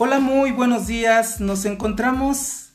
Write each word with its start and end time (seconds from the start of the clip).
Hola, 0.00 0.20
muy 0.20 0.52
buenos 0.52 0.86
días. 0.86 1.40
Nos 1.40 1.64
encontramos 1.64 2.68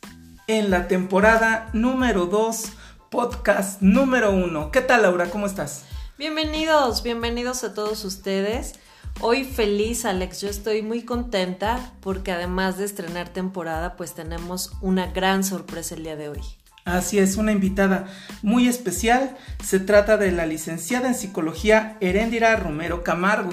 en 0.47 0.69
la 0.69 0.89
temporada 0.89 1.69
número 1.71 2.25
2, 2.25 2.65
podcast 3.09 3.81
número 3.81 4.31
1. 4.31 4.71
¿Qué 4.71 4.81
tal, 4.81 5.03
Laura? 5.03 5.29
¿Cómo 5.29 5.45
estás? 5.45 5.85
Bienvenidos, 6.17 7.01
bienvenidos 7.01 7.63
a 7.63 7.73
todos 7.73 8.03
ustedes. 8.03 8.73
Hoy 9.21 9.45
feliz, 9.45 10.03
Alex. 10.03 10.41
Yo 10.41 10.49
estoy 10.49 10.81
muy 10.81 11.03
contenta 11.03 11.93
porque 12.01 12.33
además 12.33 12.77
de 12.77 12.83
estrenar 12.83 13.29
temporada, 13.29 13.95
pues 13.95 14.13
tenemos 14.13 14.73
una 14.81 15.07
gran 15.07 15.45
sorpresa 15.45 15.95
el 15.95 16.03
día 16.03 16.17
de 16.17 16.27
hoy. 16.27 16.41
Así 16.83 17.19
es, 17.19 17.37
una 17.37 17.53
invitada 17.53 18.05
muy 18.41 18.67
especial. 18.67 19.37
Se 19.63 19.79
trata 19.79 20.17
de 20.17 20.33
la 20.33 20.45
licenciada 20.45 21.07
en 21.07 21.15
psicología 21.15 21.95
Heréndira 22.01 22.53
Romero 22.57 23.01
Camargo. 23.01 23.51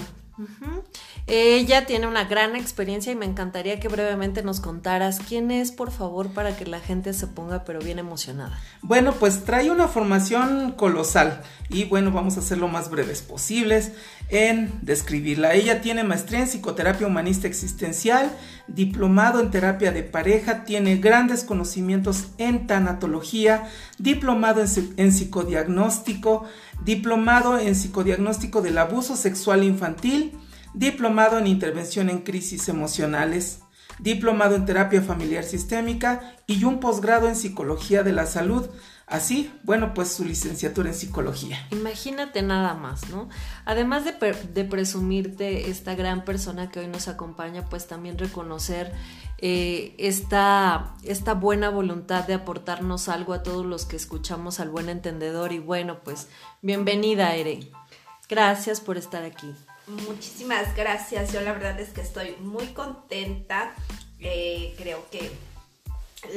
Ella 1.26 1.86
tiene 1.86 2.06
una 2.06 2.24
gran 2.24 2.56
experiencia 2.56 3.12
y 3.12 3.16
me 3.16 3.26
encantaría 3.26 3.78
que 3.78 3.88
brevemente 3.88 4.42
nos 4.42 4.60
contaras 4.60 5.20
quién 5.20 5.50
es, 5.50 5.70
por 5.72 5.90
favor, 5.90 6.30
para 6.32 6.56
que 6.56 6.66
la 6.66 6.80
gente 6.80 7.12
se 7.12 7.26
ponga 7.26 7.64
pero 7.64 7.80
bien 7.80 7.98
emocionada. 7.98 8.58
Bueno, 8.82 9.14
pues 9.14 9.44
trae 9.44 9.70
una 9.70 9.88
formación 9.88 10.72
colosal 10.72 11.42
y 11.68 11.84
bueno, 11.84 12.10
vamos 12.10 12.36
a 12.36 12.42
ser 12.42 12.58
lo 12.58 12.68
más 12.68 12.90
breves 12.90 13.22
posibles 13.22 13.92
en 14.28 14.72
describirla. 14.82 15.54
Ella 15.54 15.80
tiene 15.80 16.04
maestría 16.04 16.40
en 16.40 16.46
psicoterapia 16.46 17.06
humanista 17.06 17.46
existencial, 17.46 18.30
diplomado 18.66 19.40
en 19.40 19.50
terapia 19.50 19.92
de 19.92 20.02
pareja, 20.02 20.64
tiene 20.64 20.96
grandes 20.96 21.44
conocimientos 21.44 22.28
en 22.38 22.66
tanatología, 22.66 23.68
diplomado 23.98 24.62
en, 24.62 24.68
en 24.96 25.12
psicodiagnóstico, 25.12 26.44
diplomado 26.84 27.58
en 27.58 27.74
psicodiagnóstico 27.74 28.62
del 28.62 28.78
abuso 28.78 29.16
sexual 29.16 29.64
infantil, 29.64 30.32
diplomado 30.74 31.38
en 31.38 31.46
intervención 31.46 32.10
en 32.10 32.20
crisis 32.20 32.68
emocionales, 32.68 33.60
diplomado 33.98 34.56
en 34.56 34.66
terapia 34.66 35.02
familiar 35.02 35.44
sistémica 35.44 36.36
y 36.46 36.64
un 36.64 36.80
posgrado 36.80 37.28
en 37.28 37.36
psicología 37.36 38.02
de 38.02 38.12
la 38.12 38.26
salud. 38.26 38.68
Así, 39.06 39.52
bueno, 39.64 39.92
pues 39.92 40.12
su 40.12 40.24
licenciatura 40.24 40.90
en 40.90 40.94
psicología. 40.94 41.66
Imagínate 41.72 42.42
nada 42.42 42.74
más, 42.74 43.10
¿no? 43.10 43.28
Además 43.64 44.04
de, 44.04 44.12
de 44.12 44.64
presumirte 44.64 45.68
esta 45.68 45.96
gran 45.96 46.24
persona 46.24 46.70
que 46.70 46.78
hoy 46.78 46.86
nos 46.86 47.08
acompaña, 47.08 47.64
pues 47.64 47.88
también 47.88 48.18
reconocer 48.18 48.92
eh, 49.38 49.96
esta, 49.98 50.94
esta 51.02 51.34
buena 51.34 51.70
voluntad 51.70 52.24
de 52.24 52.34
aportarnos 52.34 53.08
algo 53.08 53.32
a 53.32 53.42
todos 53.42 53.66
los 53.66 53.84
que 53.84 53.96
escuchamos 53.96 54.60
al 54.60 54.70
buen 54.70 54.88
entendedor. 54.88 55.52
Y 55.52 55.58
bueno, 55.58 56.04
pues 56.04 56.28
bienvenida, 56.62 57.34
Ere. 57.34 57.72
Gracias 58.28 58.80
por 58.80 58.96
estar 58.96 59.24
aquí. 59.24 59.52
Muchísimas 60.08 60.74
gracias. 60.76 61.32
Yo 61.32 61.40
la 61.40 61.52
verdad 61.52 61.78
es 61.80 61.90
que 61.90 62.00
estoy 62.00 62.36
muy 62.40 62.68
contenta. 62.68 63.74
Eh, 64.18 64.74
creo 64.76 65.08
que 65.10 65.30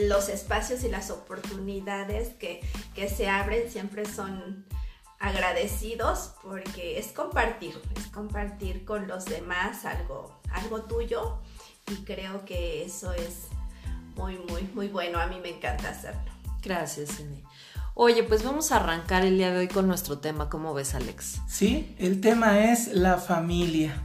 los 0.07 0.29
espacios 0.29 0.83
y 0.83 0.89
las 0.89 1.11
oportunidades 1.11 2.29
que, 2.35 2.61
que 2.95 3.09
se 3.09 3.27
abren 3.27 3.69
siempre 3.69 4.05
son 4.05 4.65
agradecidos 5.19 6.33
porque 6.41 6.99
es 6.99 7.07
compartir, 7.13 7.79
es 7.95 8.07
compartir 8.07 8.83
con 8.85 9.07
los 9.07 9.25
demás 9.25 9.85
algo, 9.85 10.39
algo 10.51 10.83
tuyo 10.83 11.39
y 11.87 11.95
creo 12.03 12.43
que 12.45 12.83
eso 12.83 13.13
es 13.13 13.47
muy, 14.15 14.37
muy, 14.37 14.63
muy 14.73 14.87
bueno. 14.87 15.19
A 15.19 15.27
mí 15.27 15.39
me 15.39 15.49
encanta 15.49 15.89
hacerlo. 15.89 16.31
Gracias, 16.61 17.09
Cine. 17.09 17.43
Oye, 17.95 18.23
pues 18.23 18.43
vamos 18.43 18.71
a 18.71 18.77
arrancar 18.77 19.23
el 19.23 19.37
día 19.37 19.51
de 19.51 19.59
hoy 19.59 19.67
con 19.67 19.85
nuestro 19.85 20.17
tema. 20.17 20.49
¿Cómo 20.49 20.73
ves, 20.73 20.95
Alex? 20.95 21.41
Sí, 21.47 21.95
el 21.99 22.21
tema 22.21 22.71
es 22.71 22.87
la 22.87 23.19
familia. 23.19 24.01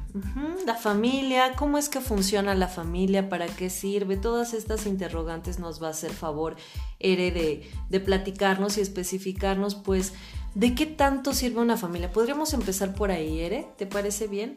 la 0.66 0.74
familia, 0.74 1.54
cómo 1.56 1.78
es 1.78 1.88
que 1.88 2.02
funciona 2.02 2.54
la 2.54 2.68
familia, 2.68 3.30
para 3.30 3.46
qué 3.46 3.70
sirve, 3.70 4.18
todas 4.18 4.52
estas 4.52 4.84
interrogantes 4.84 5.58
nos 5.58 5.82
va 5.82 5.86
a 5.86 5.92
hacer 5.92 6.12
favor, 6.12 6.56
Ere, 6.98 7.30
de, 7.30 7.70
de 7.88 8.00
platicarnos 8.00 8.76
y 8.76 8.82
especificarnos, 8.82 9.74
pues, 9.74 10.12
de 10.54 10.74
qué 10.74 10.84
tanto 10.84 11.32
sirve 11.32 11.62
una 11.62 11.78
familia. 11.78 12.12
Podríamos 12.12 12.52
empezar 12.52 12.94
por 12.94 13.10
ahí, 13.10 13.40
Ere, 13.40 13.68
¿te 13.78 13.86
parece 13.86 14.26
bien? 14.26 14.54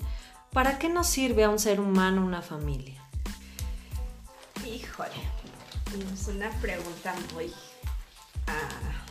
¿Para 0.51 0.77
qué 0.77 0.89
nos 0.89 1.07
sirve 1.07 1.45
a 1.45 1.49
un 1.49 1.59
ser 1.59 1.79
humano 1.79 2.25
una 2.25 2.41
familia? 2.41 3.01
Híjole, 4.65 5.09
es 6.13 6.27
una 6.27 6.49
pregunta 6.59 7.15
muy... 7.33 7.49
Ah, 8.47 9.05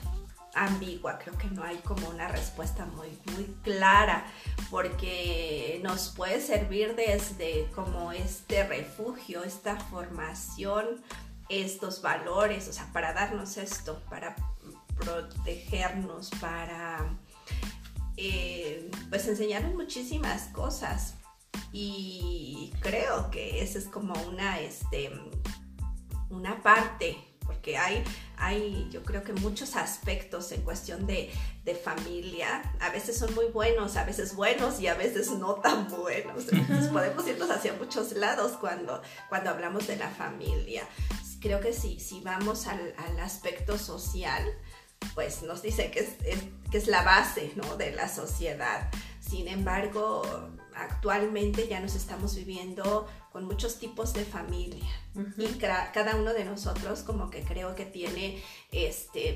ambigua, 0.55 1.19
creo 1.19 1.37
que 1.39 1.49
no 1.49 1.63
hay 1.63 1.79
como 1.79 2.09
una 2.09 2.29
respuesta 2.29 2.87
muy, 2.87 3.09
muy 3.35 3.45
clara, 3.63 4.25
porque 4.71 5.81
nos 5.83 6.09
puede 6.11 6.41
servir 6.41 6.95
desde 6.97 7.69
como 7.75 8.13
este 8.13 8.67
refugio, 8.67 9.45
esta 9.45 9.77
formación, 9.77 11.03
estos 11.49 12.03
valores, 12.03 12.69
o 12.69 12.73
sea, 12.73 12.91
para 12.93 13.13
darnos 13.13 13.57
esto, 13.57 14.03
para 14.09 14.37
protegernos, 14.97 16.31
para 16.41 17.19
eh, 18.17 18.91
pues 19.09 19.27
enseñarnos 19.27 19.75
muchísimas 19.75 20.49
cosas. 20.49 21.15
Y 21.73 22.73
creo 22.81 23.31
que 23.31 23.63
esa 23.63 23.79
es 23.79 23.87
como 23.87 24.15
una, 24.29 24.61
este, 24.61 25.13
una 26.29 26.63
parte 26.63 27.30
porque 27.51 27.77
hay, 27.77 28.05
hay 28.37 28.89
yo 28.93 29.03
creo 29.03 29.25
que 29.25 29.33
muchos 29.33 29.75
aspectos 29.75 30.53
en 30.53 30.63
cuestión 30.63 31.05
de, 31.05 31.33
de, 31.65 31.75
familia. 31.75 32.63
A 32.79 32.91
veces 32.91 33.19
son 33.19 33.35
muy 33.35 33.47
buenos, 33.47 33.97
a 33.97 34.05
veces 34.05 34.37
buenos 34.37 34.79
y 34.81 34.87
a 34.87 34.95
veces 34.95 35.33
no 35.33 35.55
tan 35.57 35.89
buenos. 35.89 36.45
Entonces 36.53 36.89
podemos 36.93 37.27
irnos 37.27 37.51
hacia 37.51 37.73
muchos 37.73 38.13
lados 38.13 38.53
cuando, 38.53 39.03
cuando 39.29 39.51
hablamos 39.51 39.89
de 39.89 39.97
la 39.97 40.09
familia. 40.11 40.87
Creo 41.41 41.61
que 41.61 41.73
si, 41.73 41.99
si 41.99 42.21
vamos 42.21 42.69
al, 42.69 42.95
al 42.99 43.19
aspecto 43.19 43.77
social, 43.79 44.45
pues 45.15 45.43
nos 45.43 45.63
dice 45.63 45.91
que 45.91 46.01
es, 46.01 46.09
que 46.71 46.79
es 46.79 46.87
la 46.87 47.03
base 47.03 47.53
¿no? 47.57 47.77
de 47.77 47.93
la 47.93 48.09
sociedad. 48.09 48.91
Sin 49.21 49.49
embargo, 49.49 50.23
actualmente 50.75 51.69
ya 51.69 51.81
nos 51.81 51.95
estamos 51.95 52.35
viviendo 52.35 53.07
con 53.33 53.45
muchos 53.45 53.79
tipos 53.79 54.13
de 54.13 54.25
familia 54.25 54.89
y 55.37 55.47
cada 55.59 56.17
uno 56.17 56.33
de 56.33 56.45
nosotros 56.45 57.03
como 57.03 57.31
que 57.31 57.43
creo 57.43 57.75
que 57.75 57.85
tiene 57.85 58.43
este 58.73 59.35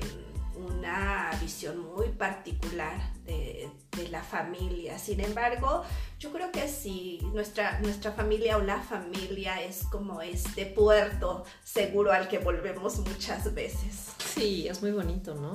una 0.57 1.31
visión 1.41 1.79
muy 1.95 2.09
particular 2.09 3.13
de, 3.25 3.69
la 4.11 4.21
familia. 4.21 4.99
Sin 4.99 5.21
embargo, 5.21 5.83
yo 6.19 6.31
creo 6.31 6.51
que 6.51 6.67
si 6.67 7.19
nuestra, 7.33 7.79
nuestra 7.79 8.11
familia 8.11 8.57
o 8.57 8.61
la 8.61 8.81
familia 8.81 9.61
es 9.61 9.83
como 9.83 10.21
este 10.21 10.65
puerto 10.65 11.45
seguro 11.63 12.11
al 12.11 12.27
que 12.27 12.39
volvemos 12.39 12.99
muchas 12.99 13.53
veces. 13.53 14.09
Sí, 14.33 14.67
es 14.67 14.81
muy 14.81 14.91
bonito, 14.91 15.33
¿no? 15.35 15.53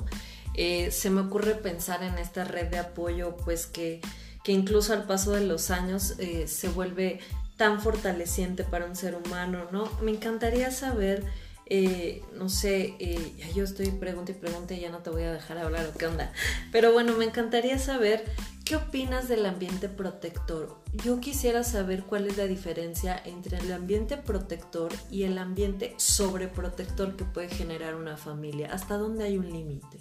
Eh, 0.54 0.90
se 0.90 1.10
me 1.10 1.20
ocurre 1.20 1.54
pensar 1.54 2.02
en 2.02 2.18
esta 2.18 2.44
red 2.44 2.68
de 2.68 2.78
apoyo, 2.78 3.36
pues 3.36 3.66
que, 3.66 4.00
que 4.42 4.52
incluso 4.52 4.94
al 4.94 5.06
paso 5.06 5.32
de 5.32 5.44
los 5.44 5.70
años 5.70 6.14
eh, 6.18 6.48
se 6.48 6.68
vuelve 6.70 7.20
tan 7.56 7.80
fortaleciente 7.80 8.64
para 8.64 8.86
un 8.86 8.96
ser 8.96 9.14
humano, 9.14 9.68
¿no? 9.70 9.84
Me 10.00 10.12
encantaría 10.12 10.70
saber, 10.70 11.24
eh, 11.72 12.22
no 12.34 12.48
sé, 12.48 12.96
eh, 12.98 13.32
yo 13.54 13.62
estoy 13.62 13.86
pregunta 13.92 14.32
y 14.32 14.34
pregunta 14.34 14.74
y 14.74 14.80
ya 14.80 14.90
no 14.90 14.98
te 14.98 15.10
voy 15.10 15.22
a 15.22 15.32
dejar 15.32 15.56
hablar 15.58 15.86
o 15.86 15.96
qué 15.96 16.08
onda, 16.08 16.32
pero 16.72 16.92
bueno, 16.92 17.16
me 17.16 17.24
encantaría 17.24 17.78
saber 17.78 18.24
qué 18.64 18.74
opinas 18.74 19.28
del 19.28 19.46
ambiente 19.46 19.88
protector. 19.88 20.82
Yo 21.04 21.20
quisiera 21.20 21.62
saber 21.62 22.02
cuál 22.02 22.26
es 22.26 22.36
la 22.36 22.46
diferencia 22.46 23.22
entre 23.24 23.58
el 23.58 23.72
ambiente 23.72 24.16
protector 24.16 24.92
y 25.12 25.22
el 25.22 25.38
ambiente 25.38 25.94
sobreprotector 25.96 27.16
que 27.16 27.24
puede 27.24 27.48
generar 27.48 27.94
una 27.94 28.16
familia. 28.16 28.72
¿Hasta 28.72 28.96
dónde 28.96 29.24
hay 29.24 29.38
un 29.38 29.52
límite? 29.52 29.98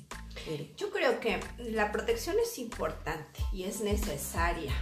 Yo 0.76 0.90
creo 0.90 1.20
que 1.20 1.40
la 1.60 1.92
protección 1.92 2.38
es 2.42 2.58
importante 2.58 3.40
y 3.54 3.66
es 3.66 3.82
necesaria 3.82 4.74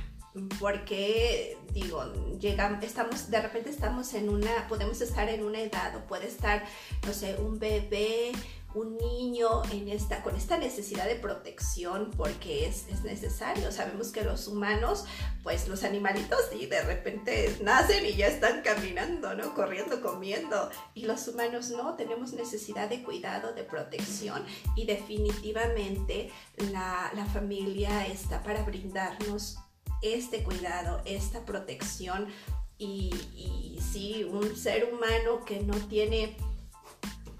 porque 0.59 1.57
digo, 1.73 2.11
llegamos, 2.39 2.83
estamos, 2.83 3.29
de 3.29 3.41
repente 3.41 3.69
estamos 3.69 4.13
en 4.13 4.29
una, 4.29 4.67
podemos 4.67 4.99
estar 5.01 5.29
en 5.29 5.43
una 5.43 5.59
edad 5.59 5.95
o 5.95 6.07
puede 6.07 6.27
estar, 6.27 6.63
no 7.05 7.13
sé, 7.13 7.35
un 7.35 7.59
bebé, 7.59 8.31
un 8.73 8.97
niño 8.97 9.63
en 9.71 9.87
esta, 9.89 10.21
con 10.21 10.35
esta 10.35 10.57
necesidad 10.57 11.05
de 11.05 11.15
protección 11.15 12.11
porque 12.15 12.67
es, 12.67 12.87
es, 12.89 13.03
necesario. 13.03 13.71
Sabemos 13.71 14.09
que 14.11 14.23
los 14.23 14.47
humanos, 14.47 15.05
pues 15.41 15.67
los 15.67 15.83
animalitos 15.83 16.39
y 16.59 16.65
de 16.65 16.81
repente 16.81 17.57
nacen 17.61 18.05
y 18.05 18.15
ya 18.15 18.27
están 18.27 18.61
caminando, 18.61 19.33
¿no? 19.35 19.53
Corriendo, 19.55 20.01
comiendo. 20.01 20.69
Y 20.93 21.05
los 21.05 21.27
humanos 21.27 21.69
no, 21.71 21.95
tenemos 21.95 22.33
necesidad 22.33 22.89
de 22.89 23.03
cuidado, 23.03 23.53
de 23.53 23.63
protección 23.63 24.45
y 24.75 24.85
definitivamente 24.85 26.31
la, 26.71 27.11
la 27.15 27.25
familia 27.25 28.05
está 28.05 28.43
para 28.43 28.63
brindarnos 28.63 29.57
este 30.01 30.43
cuidado, 30.43 31.01
esta 31.05 31.45
protección 31.45 32.27
y, 32.77 33.11
y 33.33 33.79
sí, 33.81 34.23
un 34.23 34.55
ser 34.55 34.93
humano 34.93 35.43
que 35.45 35.61
no 35.61 35.73
tiene 35.87 36.37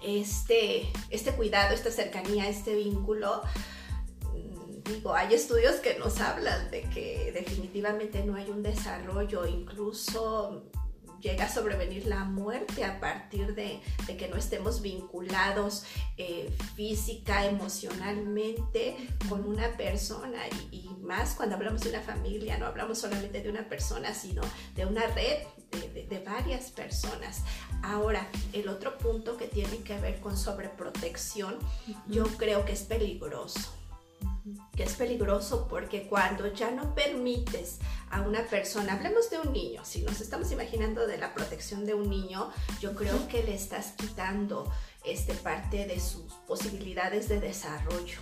este, 0.02 0.90
este 1.10 1.32
cuidado, 1.32 1.74
esta 1.74 1.90
cercanía, 1.90 2.48
este 2.48 2.74
vínculo, 2.74 3.42
mm, 4.32 4.82
digo, 4.84 5.14
hay 5.14 5.34
estudios 5.34 5.76
que 5.76 5.98
nos 5.98 6.20
hablan 6.20 6.70
de 6.70 6.82
que 6.82 7.32
definitivamente 7.32 8.24
no 8.24 8.36
hay 8.36 8.48
un 8.50 8.62
desarrollo, 8.62 9.46
incluso 9.46 10.70
llega 11.20 11.44
a 11.44 11.48
sobrevenir 11.48 12.06
la 12.06 12.24
muerte 12.24 12.84
a 12.84 13.00
partir 13.00 13.54
de, 13.54 13.80
que 14.06 14.28
no 14.28 14.36
estemos 14.36 14.82
vinculados 14.82 15.84
eh, 16.16 16.52
física, 16.74 17.46
emocionalmente 17.46 18.96
con 19.28 19.44
una 19.44 19.76
persona. 19.76 20.38
Y, 20.70 20.88
más 21.00 21.34
cuando 21.34 21.54
hablamos 21.54 21.80
de 21.82 21.90
una 21.90 22.02
familia, 22.02 22.58
no 22.58 22.66
hablamos 22.66 22.98
solamente 22.98 23.40
de 23.40 23.48
una 23.48 23.66
persona, 23.66 24.12
sino 24.12 24.42
de 24.74 24.84
una 24.84 25.06
red 25.06 25.38
de, 25.70 26.18
varias 26.18 26.70
personas. 26.70 27.42
Ahora, 27.82 28.28
el 28.52 28.68
otro 28.68 28.98
punto 28.98 29.36
que 29.36 29.46
tiene 29.46 29.78
que 29.78 29.98
ver 29.98 30.20
con 30.20 30.36
sobreprotección, 30.36 31.58
yo 32.06 32.24
creo 32.24 32.64
que 32.64 32.72
es 32.72 32.82
peligroso 32.82 33.77
es 34.78 34.94
peligroso 34.94 35.66
porque 35.68 36.06
cuando 36.06 36.52
ya 36.52 36.70
no 36.70 36.94
permites 36.94 37.78
a 38.10 38.22
una 38.22 38.44
persona, 38.44 38.94
hablemos 38.94 39.28
de 39.30 39.38
un 39.38 39.52
niño, 39.52 39.84
si 39.84 40.02
nos 40.02 40.20
estamos 40.20 40.50
imaginando 40.52 41.06
de 41.06 41.18
la 41.18 41.34
protección 41.34 41.84
de 41.84 41.94
un 41.94 42.08
niño, 42.08 42.50
yo 42.80 42.94
creo 42.94 43.28
que 43.28 43.42
le 43.42 43.54
estás 43.54 43.92
quitando 43.96 44.70
este, 45.04 45.34
parte 45.34 45.86
de 45.86 46.00
sus 46.00 46.32
posibilidades 46.46 47.28
de 47.28 47.40
desarrollo. 47.40 48.18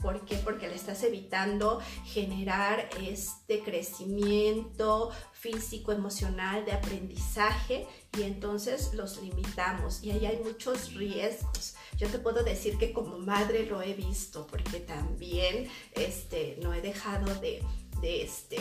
¿Por 0.00 0.24
qué? 0.24 0.36
Porque 0.36 0.68
le 0.68 0.76
estás 0.76 1.02
evitando 1.02 1.80
generar 2.04 2.88
este 3.00 3.64
crecimiento 3.64 5.10
físico, 5.32 5.90
emocional, 5.90 6.64
de 6.64 6.72
aprendizaje 6.72 7.86
y 8.16 8.22
entonces 8.22 8.94
los 8.94 9.20
limitamos 9.20 10.04
y 10.04 10.12
ahí 10.12 10.26
hay 10.26 10.38
muchos 10.44 10.94
riesgos. 10.94 11.74
Yo 11.98 12.08
te 12.08 12.18
puedo 12.18 12.44
decir 12.44 12.78
que 12.78 12.92
como 12.92 13.18
madre 13.18 13.66
lo 13.66 13.82
he 13.82 13.92
visto 13.92 14.46
porque 14.46 14.80
también 14.80 15.68
este, 15.92 16.56
no 16.62 16.72
he 16.72 16.80
dejado 16.80 17.34
de, 17.40 17.60
de 18.00 18.22
este, 18.22 18.58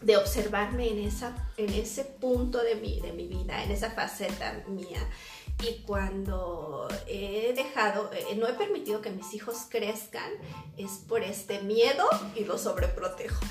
de 0.00 0.16
observarme 0.16 0.88
en, 0.88 0.98
esa, 0.98 1.50
en 1.56 1.70
ese 1.70 2.04
punto 2.04 2.62
de 2.62 2.76
mi, 2.76 3.00
de 3.00 3.12
mi 3.12 3.26
vida, 3.28 3.62
en 3.62 3.70
esa 3.70 3.90
faceta 3.90 4.64
mía. 4.68 5.00
Y 5.66 5.82
cuando 5.82 6.88
he 7.08 7.52
dejado, 7.52 8.10
eh, 8.12 8.36
no 8.36 8.46
he 8.46 8.52
permitido 8.52 9.02
que 9.02 9.10
mis 9.10 9.34
hijos 9.34 9.66
crezcan, 9.68 10.30
es 10.76 10.92
por 11.08 11.22
este 11.22 11.62
miedo 11.62 12.04
y 12.36 12.44
lo 12.44 12.58
sobreprotejo. 12.58 13.44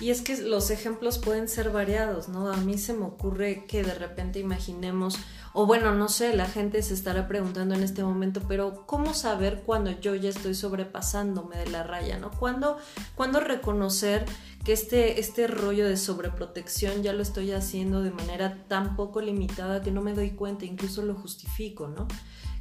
Y 0.00 0.10
es 0.10 0.22
que 0.22 0.36
los 0.36 0.70
ejemplos 0.70 1.18
pueden 1.18 1.48
ser 1.48 1.70
variados, 1.70 2.28
¿no? 2.28 2.52
A 2.52 2.56
mí 2.56 2.78
se 2.78 2.92
me 2.92 3.04
ocurre 3.04 3.64
que 3.66 3.82
de 3.82 3.94
repente 3.94 4.38
imaginemos, 4.38 5.18
o 5.52 5.66
bueno, 5.66 5.94
no 5.94 6.08
sé, 6.08 6.36
la 6.36 6.46
gente 6.46 6.82
se 6.82 6.94
estará 6.94 7.26
preguntando 7.26 7.74
en 7.74 7.82
este 7.82 8.02
momento, 8.02 8.42
pero 8.46 8.86
¿cómo 8.86 9.14
saber 9.14 9.62
cuando 9.64 9.90
yo 9.90 10.14
ya 10.14 10.28
estoy 10.28 10.54
sobrepasándome 10.54 11.56
de 11.56 11.70
la 11.70 11.82
raya, 11.82 12.18
¿no? 12.18 12.30
¿Cuándo, 12.30 12.78
cuándo 13.14 13.40
reconocer 13.40 14.24
que 14.64 14.72
este, 14.72 15.20
este 15.20 15.46
rollo 15.46 15.86
de 15.86 15.96
sobreprotección 15.96 17.02
ya 17.02 17.12
lo 17.12 17.22
estoy 17.22 17.52
haciendo 17.52 18.02
de 18.02 18.10
manera 18.10 18.64
tan 18.68 18.96
poco 18.96 19.20
limitada 19.20 19.80
que 19.80 19.90
no 19.90 20.02
me 20.02 20.14
doy 20.14 20.30
cuenta, 20.30 20.64
incluso 20.64 21.02
lo 21.02 21.14
justifico, 21.14 21.88
¿no? 21.88 22.06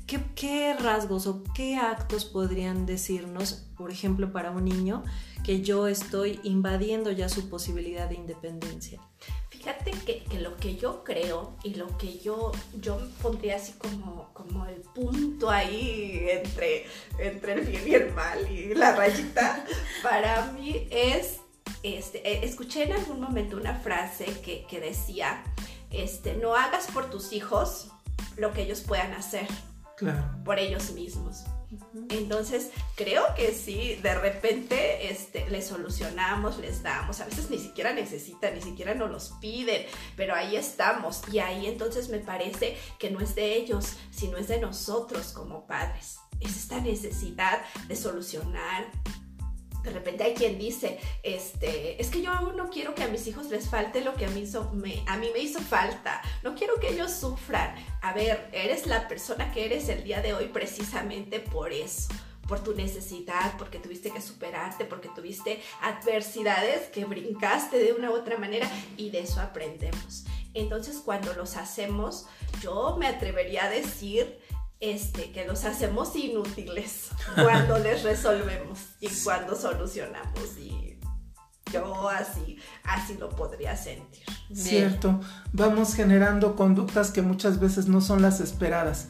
¿Qué, 0.05 0.23
¿Qué, 0.35 0.73
rasgos 0.73 1.27
o 1.27 1.43
qué 1.53 1.75
actos 1.75 2.23
podrían 2.23 2.85
decirnos, 2.85 3.65
por 3.75 3.91
ejemplo, 3.91 4.31
para 4.31 4.51
un 4.51 4.63
niño, 4.63 5.03
que 5.43 5.61
yo 5.61 5.87
estoy 5.87 6.39
invadiendo 6.43 7.11
ya 7.11 7.27
su 7.27 7.49
posibilidad 7.49 8.07
de 8.07 8.15
independencia? 8.15 9.01
Fíjate 9.67 9.91
que, 10.05 10.23
que 10.23 10.39
lo 10.39 10.55
que 10.55 10.77
yo 10.77 11.03
creo 11.03 11.57
y 11.61 11.73
lo 11.73 11.97
que 11.97 12.19
yo, 12.19 12.53
yo 12.79 13.01
pondría 13.21 13.57
así 13.57 13.73
como, 13.73 14.29
como 14.31 14.65
el 14.65 14.79
punto 14.95 15.49
ahí 15.49 16.25
entre, 16.29 16.85
entre 17.19 17.53
el 17.53 17.61
bien 17.65 17.83
y 17.85 17.95
el 17.95 18.13
mal 18.13 18.49
y 18.49 18.73
la 18.73 18.95
rayita, 18.95 19.65
para 20.03 20.53
mí 20.53 20.87
es 20.89 21.41
este, 21.83 22.19
eh, 22.19 22.39
escuché 22.43 22.83
en 22.83 22.93
algún 22.93 23.19
momento 23.19 23.57
una 23.57 23.75
frase 23.75 24.25
que, 24.41 24.79
decía, 24.79 25.43
este, 25.91 26.37
no 26.37 26.55
hagas 26.55 26.87
por 26.87 27.09
tus 27.09 27.33
hijos 27.33 27.91
lo 28.37 28.53
que 28.53 28.61
ellos 28.61 28.79
puedan 28.79 29.11
hacer 29.11 29.47
por 30.45 30.59
ellos 30.59 30.91
mismos. 30.91 31.43
Entonces, 32.09 32.71
creo 32.95 33.23
que 33.35 33.53
sí, 33.53 33.95
de 34.01 34.15
repente 34.15 35.11
este, 35.11 35.49
les 35.49 35.67
solucionamos, 35.67 36.57
les 36.59 36.81
damos, 36.81 37.19
a 37.19 37.25
veces 37.25 37.49
ni 37.49 37.57
siquiera 37.57 37.93
necesitan, 37.93 38.55
ni 38.55 38.61
siquiera 38.61 38.93
nos 38.95 39.11
los 39.11 39.29
piden, 39.41 39.85
pero 40.15 40.33
ahí 40.33 40.55
estamos. 40.55 41.21
Y 41.31 41.39
ahí 41.39 41.67
entonces 41.67 42.09
me 42.09 42.19
parece 42.19 42.77
que 42.99 43.11
no 43.11 43.19
es 43.19 43.35
de 43.35 43.55
ellos, 43.55 43.97
sino 44.11 44.37
es 44.37 44.47
de 44.47 44.59
nosotros 44.59 45.33
como 45.33 45.67
padres. 45.67 46.19
Es 46.39 46.55
esta 46.55 46.79
necesidad 46.79 47.61
de 47.87 47.95
solucionar, 47.95 48.89
de 49.87 49.93
repente 49.93 50.23
hay 50.23 50.33
quien 50.33 50.59
dice, 50.59 50.99
este, 51.23 52.01
es 52.01 52.09
que 52.09 52.21
yo 52.21 52.33
no 52.53 52.69
quiero 52.69 52.93
que 52.93 53.03
a 53.03 53.07
mis 53.07 53.25
hijos 53.27 53.47
les 53.47 53.69
falte 53.69 54.01
lo 54.01 54.13
que 54.15 54.25
a 54.25 54.29
mí, 54.29 54.43
me, 54.73 55.03
a 55.07 55.17
mí 55.17 55.29
me 55.33 55.39
hizo 55.39 55.59
falta, 55.59 56.21
no 56.43 56.55
quiero 56.55 56.75
que 56.79 56.89
ellos 56.89 57.11
sufran. 57.11 57.73
A 58.01 58.13
ver, 58.13 58.49
eres 58.51 58.85
la 58.85 59.07
persona 59.07 59.51
que 59.53 59.65
eres 59.65 59.87
el 59.89 60.03
día 60.03 60.21
de 60.21 60.33
hoy 60.33 60.47
precisamente 60.47 61.39
por 61.39 61.71
eso 61.71 62.09
por 62.47 62.63
tu 62.63 62.73
necesidad, 62.73 63.57
porque 63.57 63.77
tuviste 63.77 64.09
que 64.09 64.21
superarte, 64.21 64.85
porque 64.85 65.09
tuviste 65.09 65.61
adversidades 65.81 66.87
que 66.87 67.03
brincaste 67.03 67.77
de 67.77 67.91
una 67.91 68.09
u 68.09 68.13
otra 68.13 68.37
manera 68.37 68.69
y 68.95 69.09
de 69.09 69.19
eso 69.19 69.41
aprendemos. 69.41 70.23
Entonces 70.53 71.01
cuando 71.03 71.33
los 71.33 71.57
hacemos, 71.57 72.25
yo 72.61 72.95
me 72.97 73.07
atrevería 73.07 73.65
a 73.65 73.69
decir 73.69 74.39
este, 74.79 75.31
que 75.31 75.45
los 75.45 75.63
hacemos 75.65 76.15
inútiles 76.15 77.09
cuando 77.35 77.79
les 77.79 78.03
resolvemos 78.03 78.79
y 78.99 79.09
cuando 79.23 79.55
solucionamos. 79.55 80.57
Y 80.59 80.97
yo 81.71 82.09
así, 82.09 82.57
así 82.83 83.15
lo 83.17 83.29
podría 83.29 83.75
sentir. 83.75 84.23
Cierto, 84.53 85.19
vamos 85.51 85.93
generando 85.93 86.55
conductas 86.55 87.11
que 87.11 87.21
muchas 87.21 87.59
veces 87.59 87.87
no 87.87 88.01
son 88.01 88.21
las 88.21 88.39
esperadas. 88.39 89.07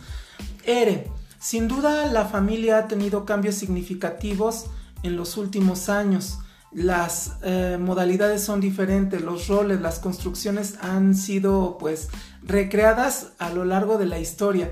Ere, 0.64 1.08
sin 1.40 1.68
duda 1.68 2.08
la 2.08 2.26
familia 2.26 2.80
ha 2.80 2.88
tenido 2.88 3.26
cambios 3.26 3.56
significativos 3.56 4.66
en 5.04 5.16
los 5.16 5.38
últimos 5.38 5.90
años. 5.90 6.40
Las 6.72 7.38
eh, 7.44 7.78
modalidades 7.80 8.44
son 8.44 8.60
diferentes, 8.60 9.22
los 9.22 9.48
roles, 9.48 9.80
las 9.80 10.00
construcciones 10.00 10.76
han 10.82 11.16
sido 11.16 11.78
pues 11.80 12.10
recreadas 12.44 13.34
a 13.40 13.50
lo 13.52 13.64
largo 13.64 13.98
de 13.98 14.06
la 14.08 14.20
historia. 14.20 14.72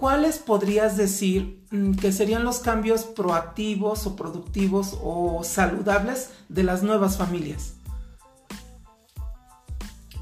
¿Cuáles 0.00 0.38
podrías 0.38 0.96
decir 0.96 1.62
mm, 1.70 1.92
que 1.96 2.10
serían 2.10 2.42
los 2.42 2.60
cambios 2.60 3.04
proactivos 3.04 4.06
o 4.06 4.16
productivos 4.16 4.98
o 5.02 5.44
saludables 5.44 6.30
de 6.48 6.62
las 6.62 6.82
nuevas 6.82 7.18
familias? 7.18 7.74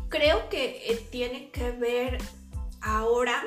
Creo 0.08 0.48
que 0.48 0.90
eh, 0.90 1.08
tiene 1.12 1.50
que 1.50 1.70
ver 1.70 2.18
ahora 2.80 3.44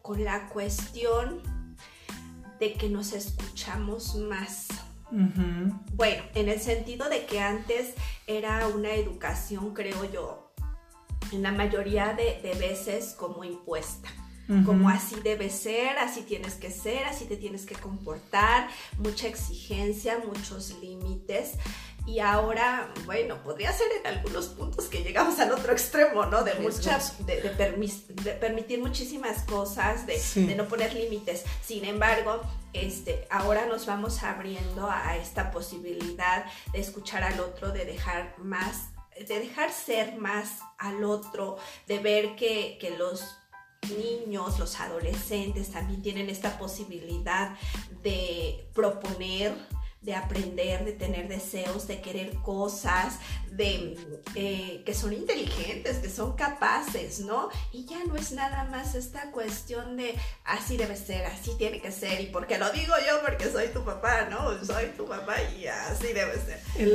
con 0.00 0.24
la 0.24 0.48
cuestión 0.48 1.42
de 2.58 2.72
que 2.72 2.88
nos 2.88 3.12
escuchamos 3.12 4.16
más. 4.16 4.68
Bueno, 5.92 6.24
en 6.34 6.48
el 6.48 6.58
sentido 6.58 7.08
de 7.08 7.26
que 7.26 7.40
antes 7.40 7.94
era 8.26 8.66
una 8.66 8.92
educación, 8.94 9.72
creo 9.72 10.10
yo, 10.10 10.52
en 11.32 11.42
la 11.42 11.52
mayoría 11.52 12.14
de 12.14 12.56
veces 12.58 13.14
como 13.16 13.44
impuesta 13.44 14.08
como 14.64 14.88
así 14.88 15.16
debe 15.24 15.50
ser, 15.50 15.98
así 15.98 16.22
tienes 16.22 16.54
que 16.54 16.70
ser, 16.70 17.04
así 17.04 17.24
te 17.24 17.36
tienes 17.36 17.66
que 17.66 17.74
comportar, 17.74 18.68
mucha 18.98 19.26
exigencia, 19.26 20.18
muchos 20.24 20.80
límites. 20.80 21.54
Y 22.06 22.20
ahora, 22.20 22.88
bueno, 23.04 23.42
podría 23.42 23.72
ser 23.72 23.88
en 24.00 24.06
algunos 24.06 24.46
puntos 24.46 24.84
que 24.84 25.02
llegamos 25.02 25.40
al 25.40 25.50
otro 25.50 25.72
extremo, 25.72 26.24
¿no? 26.26 26.44
De 26.44 26.54
muchas, 26.54 27.26
de, 27.26 27.34
permitir 28.40 28.80
muchísimas 28.80 29.42
cosas, 29.42 30.06
de, 30.06 30.54
no 30.54 30.68
poner 30.68 30.94
límites. 30.94 31.44
Sin 31.64 31.84
embargo, 31.84 32.42
este, 32.72 33.26
ahora 33.28 33.66
nos 33.66 33.86
vamos 33.86 34.22
abriendo 34.22 34.88
a 34.88 35.16
esta 35.16 35.50
posibilidad 35.50 36.44
de 36.72 36.78
escuchar 36.78 37.24
al 37.24 37.40
otro, 37.40 37.72
de 37.72 37.84
dejar 37.84 38.36
más, 38.38 38.90
de 39.18 39.40
dejar 39.40 39.72
ser 39.72 40.16
más 40.16 40.60
al 40.78 41.02
otro, 41.02 41.56
de 41.88 41.98
ver 41.98 42.36
que, 42.36 42.78
que 42.80 42.90
los 42.90 43.36
niños, 43.90 44.58
los 44.58 44.80
adolescentes 44.80 45.70
también 45.70 46.02
tienen 46.02 46.30
esta 46.30 46.58
posibilidad 46.58 47.56
de 48.02 48.68
proponer, 48.74 49.54
de 50.06 50.14
aprender, 50.14 50.84
de 50.84 50.92
tener 50.92 51.26
deseos, 51.26 51.88
de 51.88 52.00
querer 52.00 52.34
cosas, 52.36 53.18
de 53.50 53.98
eh, 54.36 54.82
que 54.86 54.94
son 54.94 55.12
inteligentes, 55.12 55.98
que 55.98 56.08
son 56.08 56.36
capaces, 56.36 57.20
¿no? 57.20 57.48
Y 57.72 57.86
ya 57.86 58.04
no 58.04 58.14
es 58.14 58.30
nada 58.30 58.64
más 58.70 58.94
esta 58.94 59.32
cuestión 59.32 59.96
de 59.96 60.14
así 60.44 60.76
debe 60.76 60.96
ser, 60.96 61.26
así 61.26 61.50
tiene 61.58 61.80
que 61.80 61.90
ser, 61.90 62.20
y 62.20 62.26
porque 62.26 62.56
lo 62.56 62.70
digo 62.70 62.94
yo, 63.04 63.20
porque 63.20 63.50
soy 63.50 63.68
tu 63.68 63.84
papá, 63.84 64.28
¿no? 64.30 64.64
Soy 64.64 64.86
tu 64.96 65.06
papá 65.06 65.36
y 65.58 65.66
así 65.66 66.12
debe 66.12 66.34
ser. 66.34 66.60
El, 66.78 66.94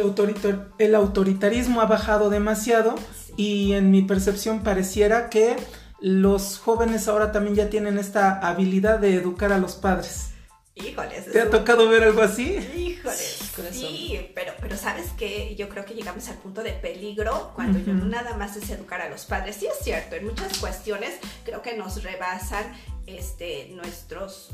el 0.78 0.96
autoritarismo 0.96 1.82
ha 1.82 1.86
bajado 1.88 2.30
demasiado 2.30 2.96
y 3.36 3.74
en 3.74 3.92
mi 3.92 4.04
percepción 4.04 4.64
pareciera 4.64 5.30
que 5.30 5.58
los 6.02 6.58
jóvenes 6.60 7.08
ahora 7.08 7.32
también 7.32 7.56
ya 7.56 7.70
tienen 7.70 7.98
esta 7.98 8.40
habilidad 8.40 9.00
de 9.00 9.16
educar 9.16 9.54
a 9.54 9.60
los 9.60 9.76
padres. 9.76 10.32
Híjoles. 10.74 11.32
¿Te 11.32 11.42
ha 11.42 11.50
tocado 11.50 11.90
ver 11.90 12.04
algo 12.04 12.22
así? 12.22 12.58
Híjoles. 12.76 13.52
Sí, 13.72 14.32
pero, 14.34 14.54
pero 14.60 14.78
sabes 14.78 15.12
que 15.12 15.56
yo 15.56 15.70
creo 15.70 15.86
que 15.86 15.94
llegamos 15.94 16.28
al 16.30 16.38
punto 16.38 16.64
de 16.64 16.72
peligro 16.72 17.52
cuando 17.56 17.80
yo 17.80 17.94
no 17.94 18.06
nada 18.06 18.36
más 18.38 18.56
es 18.56 18.70
educar 18.70 19.02
a 19.02 19.10
los 19.10 19.26
padres. 19.26 19.58
Sí 19.58 19.68
es 19.68 19.84
cierto, 19.84 20.16
en 20.16 20.26
muchas 20.26 20.58
cuestiones 20.58 21.20
creo 21.44 21.62
que 21.62 21.78
nos 21.78 22.04
rebasan 22.04 22.64
este, 23.06 23.70
nuestros 23.74 24.52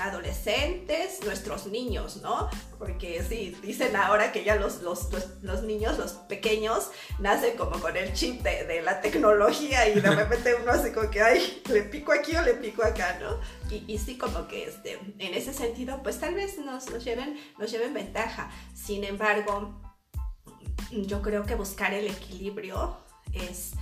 adolescentes, 0.00 1.20
nuestros 1.24 1.66
niños, 1.66 2.18
¿no? 2.18 2.48
Porque 2.78 3.22
sí, 3.28 3.56
dicen 3.62 3.96
ahora 3.96 4.32
que 4.32 4.44
ya 4.44 4.56
los, 4.56 4.82
los, 4.82 5.08
los, 5.42 5.62
niños, 5.62 5.98
los 5.98 6.12
pequeños, 6.12 6.90
nacen 7.18 7.56
como 7.56 7.80
con 7.80 7.96
el 7.96 8.12
chip 8.12 8.42
de, 8.42 8.82
la 8.82 9.00
tecnología 9.00 9.88
y 9.88 10.00
de 10.00 10.10
repente 10.14 10.54
uno 10.54 10.72
hace 10.72 10.92
como 10.92 11.10
que, 11.10 11.22
ay, 11.22 11.62
le 11.70 11.82
pico 11.82 12.12
aquí 12.12 12.36
o 12.36 12.42
le 12.42 12.54
pico 12.54 12.82
acá, 12.82 13.18
¿no? 13.20 13.40
Y, 13.70 13.84
y 13.92 13.98
sí, 13.98 14.16
como 14.16 14.46
que 14.48 14.64
este, 14.64 14.98
en 15.18 15.34
ese 15.34 15.52
sentido, 15.52 16.02
pues 16.02 16.18
tal 16.20 16.34
vez 16.34 16.58
nos, 16.58 16.90
nos, 16.90 17.04
lleven, 17.04 17.38
nos 17.58 17.70
lleven 17.70 17.94
ventaja. 17.94 18.50
Sin 18.74 19.04
embargo, 19.04 19.80
yo 20.90 21.22
creo 21.22 21.44
que 21.44 21.54
buscar 21.54 21.92
el 21.92 22.06
equilibrio 22.06 22.96
es, 23.32 23.72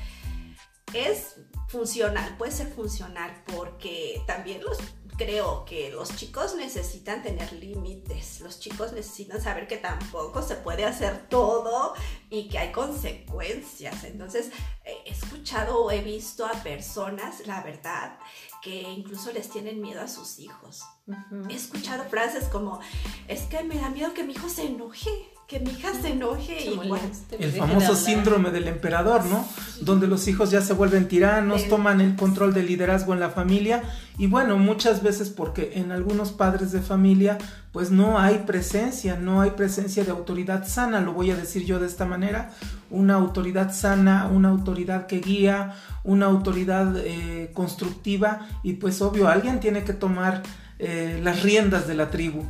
es 0.92 1.36
funcional, 1.68 2.36
puede 2.36 2.52
ser 2.52 2.68
funcional 2.68 3.42
porque 3.46 4.22
también 4.26 4.62
los 4.62 4.78
creo 5.16 5.64
que 5.64 5.90
los 5.90 6.14
chicos 6.16 6.54
necesitan 6.54 7.22
tener 7.22 7.52
límites, 7.52 8.40
los 8.40 8.60
chicos 8.60 8.92
necesitan 8.92 9.40
saber 9.40 9.66
que 9.66 9.76
tampoco 9.76 10.42
se 10.42 10.56
puede 10.56 10.84
hacer 10.84 11.28
todo 11.28 11.94
y 12.30 12.48
que 12.48 12.58
hay 12.58 12.72
consecuencias. 12.72 14.04
Entonces, 14.04 14.50
he 14.84 15.10
escuchado 15.10 15.84
o 15.84 15.90
he 15.90 16.02
visto 16.02 16.46
a 16.46 16.52
personas, 16.62 17.46
la 17.46 17.62
verdad, 17.62 18.18
que 18.62 18.82
incluso 18.82 19.32
les 19.32 19.48
tienen 19.48 19.80
miedo 19.80 20.00
a 20.00 20.08
sus 20.08 20.38
hijos. 20.38 20.82
He 21.48 21.54
escuchado 21.54 22.04
frases 22.04 22.44
como, 22.44 22.80
es 23.28 23.42
que 23.42 23.62
me 23.62 23.76
da 23.76 23.90
miedo 23.90 24.12
que 24.12 24.24
mi 24.24 24.32
hijo 24.32 24.48
se 24.48 24.66
enoje 24.66 25.10
que 25.46 25.60
mi 25.60 25.70
hija 25.70 25.92
se 25.94 26.08
enoje 26.08 26.56
y 26.64 26.80
El 27.38 27.52
famoso 27.52 27.94
síndrome 27.94 28.50
del 28.50 28.66
emperador, 28.66 29.24
¿no? 29.26 29.46
Donde 29.80 30.08
los 30.08 30.26
hijos 30.26 30.50
ya 30.50 30.60
se 30.60 30.72
vuelven 30.72 31.06
tiranos, 31.06 31.68
toman 31.68 32.00
el 32.00 32.16
control 32.16 32.52
del 32.52 32.66
liderazgo 32.66 33.14
en 33.14 33.20
la 33.20 33.30
familia 33.30 33.84
y 34.18 34.26
bueno, 34.26 34.58
muchas 34.58 35.04
veces 35.04 35.30
porque 35.30 35.74
en 35.76 35.92
algunos 35.92 36.32
padres 36.32 36.72
de 36.72 36.80
familia 36.80 37.38
pues 37.70 37.92
no 37.92 38.18
hay 38.18 38.38
presencia, 38.38 39.16
no 39.16 39.40
hay 39.40 39.50
presencia 39.50 40.02
de 40.02 40.10
autoridad 40.10 40.66
sana, 40.66 41.00
lo 41.00 41.12
voy 41.12 41.30
a 41.30 41.36
decir 41.36 41.64
yo 41.64 41.78
de 41.78 41.86
esta 41.86 42.06
manera, 42.06 42.50
una 42.90 43.14
autoridad 43.14 43.72
sana, 43.72 44.26
una 44.26 44.48
autoridad 44.48 45.06
que 45.06 45.20
guía, 45.20 45.76
una 46.02 46.26
autoridad 46.26 46.96
eh, 46.96 47.52
constructiva 47.54 48.48
y 48.64 48.74
pues 48.74 49.00
obvio, 49.00 49.28
alguien 49.28 49.60
tiene 49.60 49.84
que 49.84 49.92
tomar 49.92 50.42
eh, 50.80 51.20
las 51.22 51.42
riendas 51.42 51.86
de 51.86 51.94
la 51.94 52.10
tribu. 52.10 52.44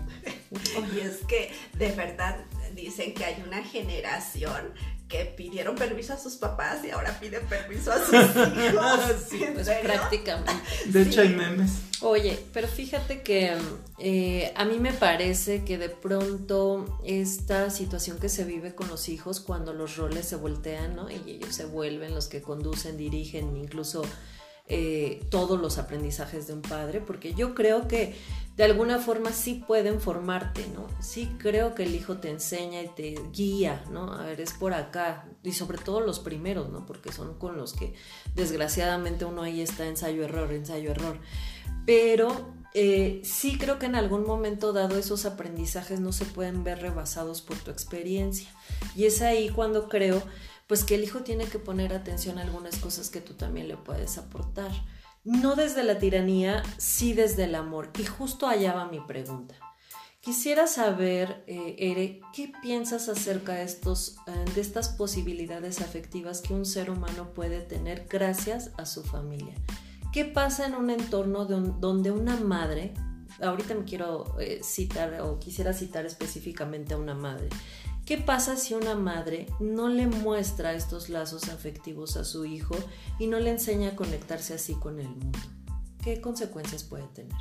Oye, 0.79 1.03
es 1.03 1.19
que 1.29 1.53
de 1.77 1.93
verdad 1.93 2.37
dicen 2.77 3.15
que 3.15 3.25
hay 3.25 3.43
una 3.45 3.65
generación 3.65 4.73
que 5.09 5.25
pidieron 5.25 5.77
permiso 5.77 6.15
a 6.15 6.19
sus 6.19 6.35
papás 6.35 6.85
y 6.85 6.91
ahora 6.91 7.19
piden 7.21 7.47
permiso 7.47 7.93
a 7.93 7.99
sus 7.99 8.15
hijos. 8.15 9.01
sí, 9.29 9.45
pues 9.55 9.69
prácticamente. 9.69 10.53
De 10.87 11.03
hecho 11.03 11.21
hay 11.21 11.31
memes. 11.31 11.71
Oye, 12.03 12.39
pero 12.53 12.69
fíjate 12.69 13.23
que 13.23 13.57
eh, 13.99 14.53
a 14.57 14.65
mí 14.65 14.79
me 14.79 14.93
parece 14.93 15.65
que 15.65 15.79
de 15.79 15.89
pronto 15.89 17.01
esta 17.05 17.71
situación 17.71 18.19
que 18.19 18.29
se 18.29 18.45
vive 18.45 18.75
con 18.75 18.89
los 18.89 19.09
hijos 19.09 19.41
cuando 19.41 19.73
los 19.73 19.97
roles 19.97 20.27
se 20.27 20.37
voltean, 20.37 20.97
¿no? 20.97 21.09
Y 21.09 21.23
ellos 21.27 21.55
se 21.55 21.65
vuelven 21.65 22.15
los 22.15 22.27
que 22.27 22.43
conducen, 22.43 22.97
dirigen, 22.97 23.57
incluso 23.57 24.03
eh, 24.69 25.25
todos 25.31 25.61
los 25.61 25.79
aprendizajes 25.79 26.47
de 26.47 26.55
un 26.55 26.63
padre, 26.63 27.01
porque 27.01 27.35
yo 27.35 27.55
creo 27.55 27.87
que 27.87 28.17
de 28.57 28.65
alguna 28.65 28.99
forma 28.99 29.33
sí 29.33 29.63
pueden 29.67 30.01
formarte, 30.01 30.67
¿no? 30.75 30.89
Sí 31.01 31.31
creo 31.39 31.75
que 31.75 31.85
el 31.85 31.95
hijo 31.95 32.17
te 32.17 32.31
enseña 32.31 32.83
y 32.83 32.89
te 32.89 33.15
guía, 33.33 33.85
¿no? 33.91 34.13
A 34.13 34.25
ver, 34.25 34.41
es 34.41 34.55
por 34.55 34.73
acá, 34.73 35.29
y 35.43 35.53
sobre 35.53 35.79
todo 35.79 36.01
los 36.01 36.21
primeros, 36.21 36.71
¿no? 36.71 36.87
Porque 36.87 37.13
son 37.13 37.39
con 37.39 37.57
los 37.57 37.75
que 37.75 37.95
desgraciadamente 38.35 39.25
uno 39.25 39.43
ahí 39.43 39.61
está 39.61 39.87
ensayo-error, 39.87 40.53
ensayo-error. 40.53 41.19
Pero 41.85 42.55
eh, 42.73 43.21
sí 43.25 43.59
creo 43.59 43.79
que 43.79 43.87
en 43.87 43.95
algún 43.95 44.27
momento 44.27 44.73
dado 44.73 44.99
esos 44.99 45.27
aprendizajes 45.27 46.01
no 46.01 46.13
se 46.13 46.25
pueden 46.25 46.65
ver 46.65 46.81
rebasados 46.81 47.43
por 47.43 47.59
tu 47.59 47.71
experiencia. 47.71 48.49
Y 48.95 49.05
es 49.05 49.23
ahí 49.23 49.51
cuando 49.51 49.89
creo 49.89 50.23
pues 50.67 50.85
que 50.85 50.97
el 50.97 51.05
hijo 51.05 51.21
tiene 51.21 51.47
que 51.47 51.59
poner 51.59 51.93
atención 51.93 52.39
a 52.39 52.43
algunas 52.43 52.77
cosas 52.77 53.11
que 53.11 53.21
tú 53.21 53.35
también 53.35 53.69
le 53.69 53.77
puedes 53.77 54.19
aportar. 54.19 54.71
No 55.25 55.57
desde 55.57 55.83
la 55.83 55.99
tiranía, 55.99 56.63
sí 56.79 57.13
desde 57.13 57.45
el 57.45 57.55
amor. 57.55 57.91
Y 57.99 58.05
justo 58.05 58.47
allá 58.47 58.75
va 58.75 58.89
mi 58.89 59.01
pregunta. 59.01 59.55
Quisiera 60.27 60.67
saber, 60.67 61.45
eh, 61.47 61.77
Ere, 61.79 62.21
¿qué 62.35 62.53
piensas 62.61 63.09
acerca 63.09 63.63
eh, 63.63 63.67
de 64.57 64.61
estas 64.61 64.89
posibilidades 64.89 65.81
afectivas 65.81 66.41
que 66.41 66.53
un 66.53 66.67
ser 66.67 66.91
humano 66.91 67.33
puede 67.33 67.61
tener 67.61 68.09
gracias 68.11 68.73
a 68.77 68.87
su 68.87 69.05
familia? 69.05 69.55
¿Qué 70.13 70.25
pasa 70.25 70.67
en 70.67 70.75
un 70.75 70.91
entorno 70.91 71.45
donde 71.45 72.11
una 72.11 72.37
madre, 72.39 72.95
ahorita 73.41 73.75
me 73.75 73.85
quiero 73.85 74.37
eh, 74.41 74.61
citar 74.65 75.21
o 75.21 75.39
quisiera 75.39 75.73
citar 75.73 76.07
específicamente 76.07 76.95
a 76.95 76.97
una 76.97 77.15
madre, 77.15 77.49
¿Qué 78.07 78.19
pasa 78.19 78.57
si 78.57 78.73
una 78.73 78.95
madre 78.95 79.49
no 79.59 79.89
le 79.89 80.07
muestra 80.07 80.75
estos 80.75 81.09
lazos 81.09 81.49
afectivos 81.49 82.17
a 82.17 82.25
su 82.25 82.45
hijo 82.45 82.77
y 83.19 83.27
no 83.27 83.41
le 83.41 83.51
enseña 83.51 83.91
a 83.91 83.97
conectarse 83.97 84.55
así 84.55 84.75
con 84.75 85.01
el 85.01 85.09
mundo? 85.09 85.41
¿Qué 86.05 86.21
consecuencias 86.21 86.85
puede 86.85 87.09
tener? 87.09 87.37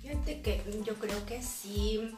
Fíjate 0.00 0.42
que 0.42 0.62
yo 0.86 0.94
creo 0.94 1.26
que 1.26 1.42
sí 1.42 2.08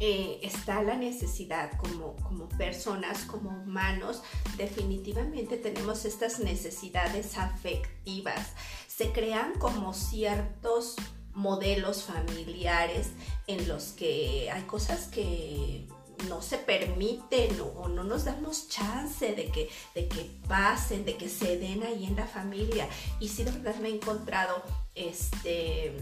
eh, 0.00 0.40
está 0.42 0.82
la 0.82 0.96
necesidad 0.96 1.78
como, 1.78 2.16
como 2.16 2.48
personas, 2.48 3.22
como 3.22 3.50
humanos, 3.50 4.22
definitivamente 4.56 5.56
tenemos 5.56 6.04
estas 6.04 6.40
necesidades 6.40 7.38
afectivas. 7.38 8.48
Se 8.88 9.12
crean 9.12 9.52
como 9.60 9.94
ciertos 9.94 10.96
modelos 11.34 12.02
familiares 12.02 13.10
en 13.46 13.68
los 13.68 13.92
que 13.92 14.50
hay 14.50 14.62
cosas 14.64 15.06
que 15.06 15.86
no 16.28 16.42
se 16.42 16.58
permiten 16.58 17.60
o, 17.60 17.88
no 17.88 18.04
nos 18.04 18.24
damos 18.24 18.68
chance 18.68 19.34
de 19.34 19.50
que, 19.50 19.70
de 19.94 20.08
que 20.08 20.30
pasen, 20.48 21.04
de 21.04 21.16
que 21.16 21.28
se 21.28 21.58
den 21.58 21.82
ahí 21.82 22.06
en 22.06 22.16
la 22.16 22.26
familia. 22.26 22.88
Y 23.20 23.28
sí, 23.28 23.44
de 23.44 23.50
verdad 23.52 23.76
me 23.76 23.88
he 23.88 23.94
encontrado 23.94 24.62
este, 24.94 25.96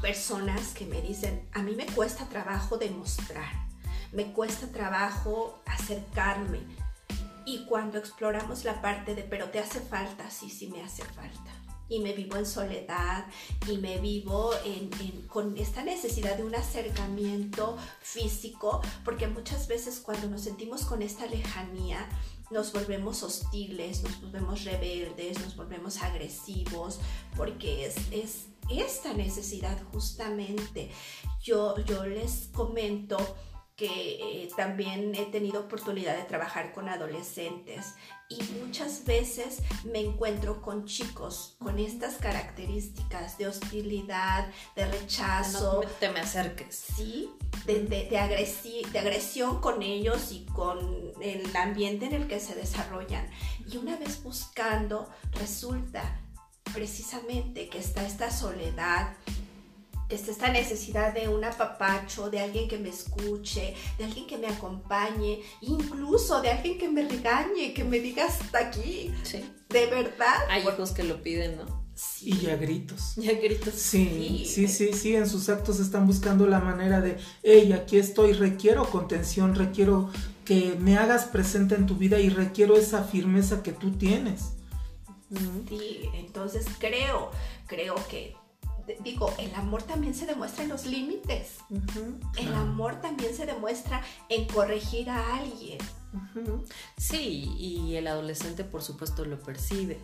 personas 0.00 0.72
que 0.74 0.86
me 0.86 1.00
dicen, 1.02 1.48
a 1.52 1.62
mí 1.62 1.74
me 1.74 1.86
cuesta 1.86 2.28
trabajo 2.28 2.78
demostrar, 2.78 3.52
me 4.12 4.32
cuesta 4.32 4.68
trabajo 4.68 5.60
acercarme. 5.66 6.60
Y 7.44 7.64
cuando 7.64 7.98
exploramos 7.98 8.64
la 8.64 8.82
parte 8.82 9.14
de, 9.14 9.22
pero 9.22 9.48
te 9.48 9.58
hace 9.58 9.80
falta, 9.80 10.30
sí, 10.30 10.50
sí 10.50 10.68
me 10.68 10.82
hace 10.82 11.02
falta 11.02 11.57
y 11.88 12.00
me 12.00 12.12
vivo 12.12 12.36
en 12.36 12.46
soledad 12.46 13.26
y 13.68 13.78
me 13.78 13.98
vivo 13.98 14.50
con 15.28 15.56
esta 15.56 15.82
necesidad 15.82 16.36
de 16.36 16.44
un 16.44 16.54
acercamiento 16.54 17.76
físico, 18.00 18.82
porque 19.04 19.26
muchas 19.26 19.68
veces 19.68 20.00
cuando 20.00 20.28
nos 20.28 20.42
sentimos 20.42 20.84
con 20.84 21.02
esta 21.02 21.26
lejanía, 21.26 22.08
nos 22.50 22.72
volvemos 22.72 23.22
hostiles, 23.22 24.02
nos 24.02 24.20
volvemos 24.22 24.64
rebeldes, 24.64 25.38
nos 25.40 25.54
volvemos 25.56 26.02
agresivos, 26.02 26.98
porque 27.36 27.86
es, 27.86 27.96
es 28.10 28.46
esta 28.70 29.12
necesidad 29.12 29.78
justamente. 29.92 30.90
Yo, 31.42 31.76
yo 31.84 32.06
les 32.06 32.48
comento 32.52 33.18
que 33.76 34.42
eh, 34.42 34.48
también 34.56 35.14
he 35.14 35.26
tenido 35.26 35.60
oportunidad 35.60 36.16
de 36.16 36.24
trabajar 36.24 36.72
con 36.72 36.88
adolescentes 36.88 37.94
y 38.28 38.42
muchas 38.60 39.04
veces 39.04 39.62
me 39.84 40.00
encuentro 40.00 40.60
con 40.60 40.84
chicos 40.84 41.56
con 41.58 41.78
estas 41.78 42.16
características 42.16 43.38
de 43.38 43.48
hostilidad, 43.48 44.48
de 44.76 44.86
rechazo. 44.86 45.80
No 45.82 45.88
te 45.88 46.10
me 46.10 46.20
acerques. 46.20 46.84
Sí, 46.96 47.30
de, 47.64 47.84
de, 47.84 48.04
de, 48.04 48.18
agresión 48.98 49.60
con 49.60 49.82
ellos 49.82 50.30
y 50.32 50.44
con 50.46 50.78
el 51.22 51.56
ambiente 51.56 52.06
en 52.06 52.12
el 52.12 52.28
que 52.28 52.38
se 52.38 52.54
desarrollan. 52.54 53.28
Y 53.66 53.78
una 53.78 53.96
vez 53.96 54.22
buscando, 54.22 55.08
resulta 55.32 56.20
precisamente 56.74 57.68
que 57.68 57.78
está 57.78 58.06
esta 58.06 58.30
soledad, 58.30 59.14
es 60.08 60.28
esta 60.28 60.50
necesidad 60.50 61.12
de 61.12 61.28
un 61.28 61.44
apapacho, 61.44 62.30
de 62.30 62.40
alguien 62.40 62.68
que 62.68 62.78
me 62.78 62.88
escuche, 62.88 63.74
de 63.98 64.04
alguien 64.04 64.26
que 64.26 64.38
me 64.38 64.46
acompañe, 64.46 65.40
incluso 65.60 66.40
de 66.40 66.50
alguien 66.50 66.78
que 66.78 66.88
me 66.88 67.06
regañe, 67.06 67.74
que 67.74 67.84
me 67.84 68.00
diga 68.00 68.26
hasta 68.26 68.58
aquí. 68.58 69.12
Sí. 69.22 69.44
De 69.68 69.86
verdad. 69.86 70.38
Hay 70.48 70.62
hijos 70.62 70.92
que 70.92 71.04
lo 71.04 71.22
piden, 71.22 71.58
¿no? 71.58 71.86
Sí. 71.94 72.30
Y 72.30 72.38
ya 72.46 72.56
gritos. 72.56 73.16
Ya 73.16 73.32
gritos. 73.32 73.74
Sí, 73.74 74.44
sí, 74.46 74.68
sí, 74.68 74.92
sí, 74.92 75.16
en 75.16 75.28
sus 75.28 75.48
actos 75.48 75.80
están 75.80 76.06
buscando 76.06 76.46
la 76.46 76.60
manera 76.60 77.00
de, 77.00 77.18
hey, 77.42 77.72
aquí 77.72 77.98
estoy, 77.98 78.32
requiero 78.32 78.88
contención, 78.88 79.54
requiero 79.56 80.10
que 80.44 80.76
me 80.78 80.96
hagas 80.96 81.24
presente 81.24 81.74
en 81.74 81.86
tu 81.86 81.96
vida 81.96 82.18
y 82.20 82.30
requiero 82.30 82.76
esa 82.76 83.02
firmeza 83.02 83.62
que 83.62 83.72
tú 83.72 83.90
tienes. 83.90 84.52
Sí, 85.68 86.08
entonces 86.14 86.66
creo, 86.78 87.30
creo 87.66 87.94
que 88.08 88.34
digo, 89.02 89.32
el 89.38 89.54
amor 89.54 89.82
también 89.82 90.14
se 90.14 90.26
demuestra 90.26 90.64
en 90.64 90.70
los 90.70 90.86
límites. 90.86 91.58
El 92.38 92.54
amor 92.54 93.00
también 93.00 93.34
se 93.34 93.46
demuestra 93.46 94.02
en 94.28 94.46
corregir 94.46 95.10
a 95.10 95.36
alguien. 95.36 95.78
Sí, 96.96 97.52
y 97.58 97.96
el 97.96 98.06
adolescente 98.06 98.64
por 98.64 98.82
supuesto 98.82 99.24
lo 99.24 99.38
percibe. 99.40 99.98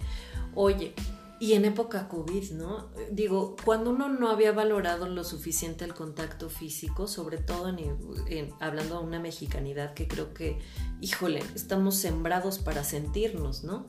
Oye, 0.54 0.94
y 1.40 1.54
en 1.54 1.64
época 1.64 2.08
COVID, 2.08 2.52
¿no? 2.52 2.90
Digo, 3.10 3.56
cuando 3.64 3.90
uno 3.90 4.08
no 4.08 4.30
había 4.30 4.52
valorado 4.52 5.08
lo 5.08 5.24
suficiente 5.24 5.84
el 5.84 5.92
contacto 5.92 6.48
físico, 6.48 7.08
sobre 7.08 7.38
todo 7.38 7.68
en, 7.68 8.54
hablando 8.60 9.00
de 9.00 9.06
una 9.06 9.18
mexicanidad 9.20 9.94
que 9.94 10.06
creo 10.06 10.32
que, 10.32 10.58
híjole, 11.00 11.42
estamos 11.54 11.96
sembrados 11.96 12.58
para 12.58 12.84
sentirnos, 12.84 13.64
¿no? 13.64 13.86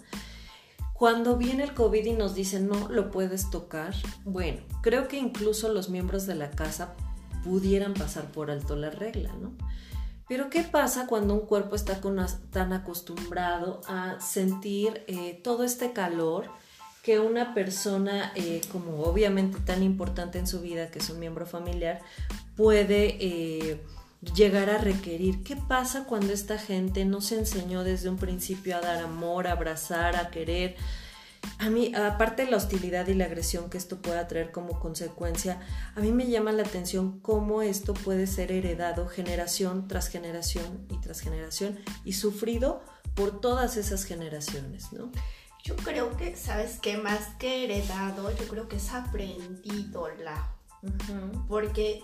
Cuando 0.98 1.36
viene 1.36 1.64
el 1.64 1.74
COVID 1.74 2.06
y 2.06 2.14
nos 2.14 2.36
dicen 2.36 2.70
no 2.70 2.88
lo 2.88 3.12
puedes 3.12 3.50
tocar, 3.50 3.94
bueno, 4.24 4.62
creo 4.82 5.10
que 5.10 5.18
incluso 5.18 5.68
los 5.68 5.90
miembros 5.90 6.26
de 6.26 6.36
la 6.36 6.52
casa 6.52 6.94
pudieran 7.44 7.94
pasar 7.94 8.32
por 8.32 8.50
alto 8.50 8.78
la 8.78 8.90
regla, 8.90 9.34
¿no? 9.42 9.52
Pero 10.30 10.50
¿qué 10.50 10.64
pasa 10.64 11.06
cuando 11.06 11.34
un 11.34 11.42
cuerpo 11.42 11.76
está 11.76 12.00
tan 12.50 12.72
acostumbrado 12.72 13.82
a 13.88 14.22
sentir 14.22 15.04
eh, 15.08 15.40
todo 15.44 15.66
este 15.66 15.92
calor 15.92 16.50
que 17.04 17.20
una 17.20 17.54
persona, 17.54 18.32
eh, 18.34 18.62
como 18.72 19.04
obviamente 19.04 19.60
tan 19.60 19.84
importante 19.84 20.40
en 20.40 20.48
su 20.48 20.62
vida, 20.62 20.90
que 20.92 21.00
es 21.00 21.10
un 21.10 21.20
miembro 21.20 21.46
familiar, 21.46 22.00
puede 22.56 23.18
eh, 23.20 23.84
llegar 24.34 24.70
a 24.70 24.78
requerir. 24.78 25.44
¿Qué 25.44 25.56
pasa 25.56 26.06
cuando 26.06 26.34
esta 26.34 26.58
gente 26.58 27.06
no 27.06 27.22
se 27.22 27.40
enseñó 27.40 27.84
desde 27.84 28.10
un 28.10 28.18
principio 28.18 28.78
a 28.78 28.82
dar 28.82 29.04
amor, 29.04 29.48
a 29.48 29.54
abrazar, 29.54 30.16
a 30.16 30.30
querer? 30.30 30.76
A 31.60 31.70
mí, 31.70 31.94
aparte 31.96 32.46
de 32.46 32.52
la 32.52 32.58
hostilidad 32.58 33.08
y 33.08 33.14
la 33.14 33.26
agresión 33.26 33.70
que 33.70 33.78
esto 33.78 34.02
pueda 34.02 34.28
traer 34.28 34.52
como 34.52 34.80
consecuencia, 34.80 35.60
a 35.96 36.00
mí 36.00 36.12
me 36.12 36.28
llama 36.28 36.52
la 36.52 36.64
atención 36.64 37.20
cómo 37.20 37.62
esto 37.62 37.94
puede 37.94 38.28
ser 38.28 38.52
heredado 38.52 39.08
generación 39.08 39.88
tras 39.88 40.08
generación 40.08 40.86
y 40.90 41.00
tras 41.00 41.22
generación 41.22 41.78
y 42.04 42.14
sufrido 42.14 42.84
por 43.14 43.40
todas 43.40 43.78
esas 43.78 44.04
generaciones, 44.04 44.92
¿no? 44.92 45.12
Yo 45.64 45.76
creo 45.78 46.16
que, 46.18 46.36
¿sabes 46.36 46.78
qué? 46.80 46.98
Más 46.98 47.28
que 47.40 47.64
heredado, 47.64 48.36
yo 48.36 48.48
creo 48.48 48.68
que 48.68 48.76
es 48.76 48.92
aprendido 48.92 50.08
la... 50.24 50.52
Porque 51.48 52.04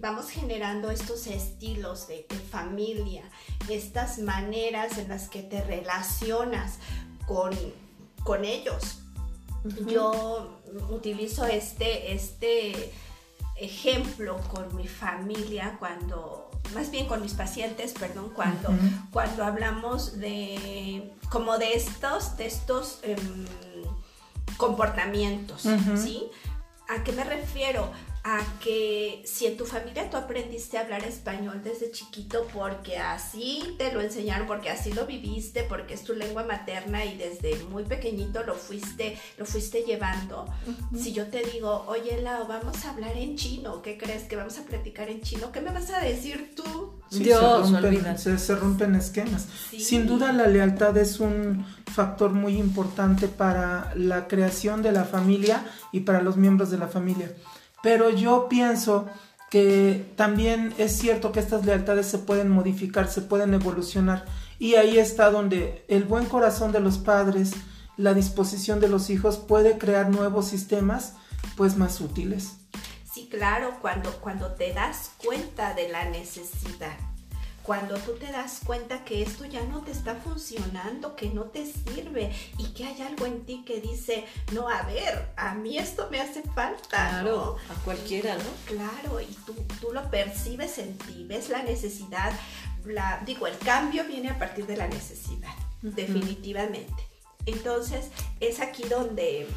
vamos 0.00 0.30
generando 0.30 0.90
estos 0.90 1.26
estilos 1.26 2.08
de, 2.08 2.26
familia, 2.50 3.22
estas 3.68 4.18
maneras 4.18 4.98
en 4.98 5.08
las 5.08 5.28
que 5.28 5.42
te 5.42 5.62
relacionas 5.62 6.78
con, 7.26 7.52
con 8.22 8.44
ellos. 8.44 8.98
Yo 9.86 10.60
utilizo 10.90 11.46
este, 11.46 12.12
este 12.12 12.92
ejemplo 13.56 14.36
con 14.52 14.74
mi 14.76 14.86
familia 14.86 15.76
cuando, 15.78 16.50
más 16.74 16.90
bien 16.90 17.06
con 17.06 17.22
mis 17.22 17.34
pacientes, 17.34 17.92
perdón, 17.92 18.30
cuando, 18.34 18.70
cuando 19.10 19.44
hablamos 19.44 20.18
de 20.18 21.12
como 21.30 21.58
de 21.58 21.74
estos, 21.74 22.36
de 22.36 22.46
estos 22.46 22.98
em, 23.02 23.46
comportamientos, 24.56 25.62
¿sí? 25.96 26.28
¿A 26.88 27.02
qué 27.02 27.12
me 27.12 27.24
refiero? 27.24 27.90
A 28.26 28.40
que 28.58 29.22
si 29.26 29.44
en 29.44 29.58
tu 29.58 29.66
familia 29.66 30.08
tú 30.08 30.16
aprendiste 30.16 30.78
a 30.78 30.80
hablar 30.80 31.04
español 31.04 31.60
desde 31.62 31.90
chiquito 31.90 32.46
porque 32.54 32.96
así 32.96 33.74
te 33.76 33.92
lo 33.92 34.00
enseñaron, 34.00 34.46
porque 34.46 34.70
así 34.70 34.94
lo 34.94 35.04
viviste, 35.04 35.62
porque 35.64 35.92
es 35.92 36.04
tu 36.04 36.14
lengua 36.14 36.42
materna 36.42 37.04
y 37.04 37.18
desde 37.18 37.62
muy 37.64 37.84
pequeñito 37.84 38.42
lo 38.42 38.54
fuiste, 38.54 39.18
lo 39.36 39.44
fuiste 39.44 39.82
llevando. 39.82 40.46
Si 40.96 41.12
yo 41.12 41.26
te 41.26 41.42
digo, 41.44 41.84
oye 41.86 42.22
Lau, 42.22 42.46
vamos 42.48 42.82
a 42.86 42.92
hablar 42.92 43.14
en 43.14 43.36
chino, 43.36 43.82
¿qué 43.82 43.98
crees? 43.98 44.22
Que 44.22 44.36
vamos 44.36 44.58
a 44.58 44.62
platicar 44.62 45.10
en 45.10 45.20
chino, 45.20 45.52
¿qué 45.52 45.60
me 45.60 45.70
vas 45.70 45.90
a 45.90 46.00
decir 46.00 46.54
tú? 46.56 46.94
Dios, 47.10 47.70
se 48.38 48.56
rompen, 48.56 48.94
esquemas. 48.94 49.48
Sin 49.78 50.06
duda 50.06 50.32
la 50.32 50.46
lealtad 50.46 50.96
es 50.96 51.20
un 51.20 51.66
factor 51.92 52.32
muy 52.32 52.56
importante 52.56 53.28
para 53.28 53.92
la 53.94 54.28
creación 54.28 54.82
de 54.82 54.92
la 54.92 55.04
familia 55.04 55.66
y 55.92 56.00
para 56.00 56.22
los 56.22 56.38
miembros 56.38 56.70
de 56.70 56.78
la 56.78 56.88
familia. 56.88 57.30
Pero 57.84 58.08
yo 58.08 58.48
pienso 58.48 59.06
que 59.50 60.10
también 60.16 60.74
es 60.78 60.96
cierto 60.96 61.32
que 61.32 61.38
estas 61.38 61.66
lealtades 61.66 62.06
se 62.06 62.16
pueden 62.18 62.48
modificar, 62.48 63.08
se 63.08 63.20
pueden 63.20 63.52
evolucionar. 63.52 64.24
Y 64.58 64.76
ahí 64.76 64.98
está 64.98 65.30
donde 65.30 65.84
el 65.88 66.04
buen 66.04 66.24
corazón 66.24 66.72
de 66.72 66.80
los 66.80 66.96
padres, 66.96 67.52
la 67.98 68.14
disposición 68.14 68.80
de 68.80 68.88
los 68.88 69.10
hijos 69.10 69.36
puede 69.36 69.76
crear 69.76 70.08
nuevos 70.08 70.46
sistemas 70.46 71.16
pues 71.56 71.76
más 71.76 72.00
útiles. 72.00 72.56
Sí, 73.12 73.28
claro, 73.30 73.76
cuando, 73.82 74.10
cuando 74.20 74.54
te 74.54 74.72
das 74.72 75.10
cuenta 75.18 75.74
de 75.74 75.90
la 75.90 76.08
necesidad 76.08 76.96
cuando 77.64 77.96
tú 77.96 78.12
te 78.12 78.30
das 78.30 78.60
cuenta 78.64 79.04
que 79.04 79.22
esto 79.22 79.46
ya 79.46 79.64
no 79.64 79.80
te 79.80 79.90
está 79.90 80.16
funcionando, 80.16 81.16
que 81.16 81.30
no 81.30 81.44
te 81.44 81.64
sirve 81.64 82.30
y 82.58 82.74
que 82.74 82.84
hay 82.84 83.00
algo 83.00 83.24
en 83.24 83.46
ti 83.46 83.64
que 83.66 83.80
dice, 83.80 84.26
no, 84.52 84.68
a 84.68 84.82
ver, 84.82 85.32
a 85.36 85.54
mí 85.54 85.78
esto 85.78 86.08
me 86.10 86.20
hace 86.20 86.42
falta. 86.42 87.20
Claro, 87.20 87.56
a 87.70 87.74
cualquiera, 87.84 88.36
¿no? 88.36 88.44
Claro, 88.66 89.18
y 89.18 89.34
tú, 89.46 89.54
tú 89.80 89.92
lo 89.92 90.10
percibes 90.10 90.76
en 90.76 90.98
ti, 90.98 91.24
ves 91.26 91.48
la 91.48 91.62
necesidad, 91.62 92.32
la, 92.84 93.22
digo, 93.24 93.46
el 93.46 93.56
cambio 93.56 94.04
viene 94.04 94.28
a 94.28 94.38
partir 94.38 94.66
de 94.66 94.76
la 94.76 94.86
necesidad, 94.86 95.54
definitivamente. 95.80 97.08
Entonces, 97.46 98.10
es 98.40 98.60
aquí 98.60 98.82
donde 98.90 99.48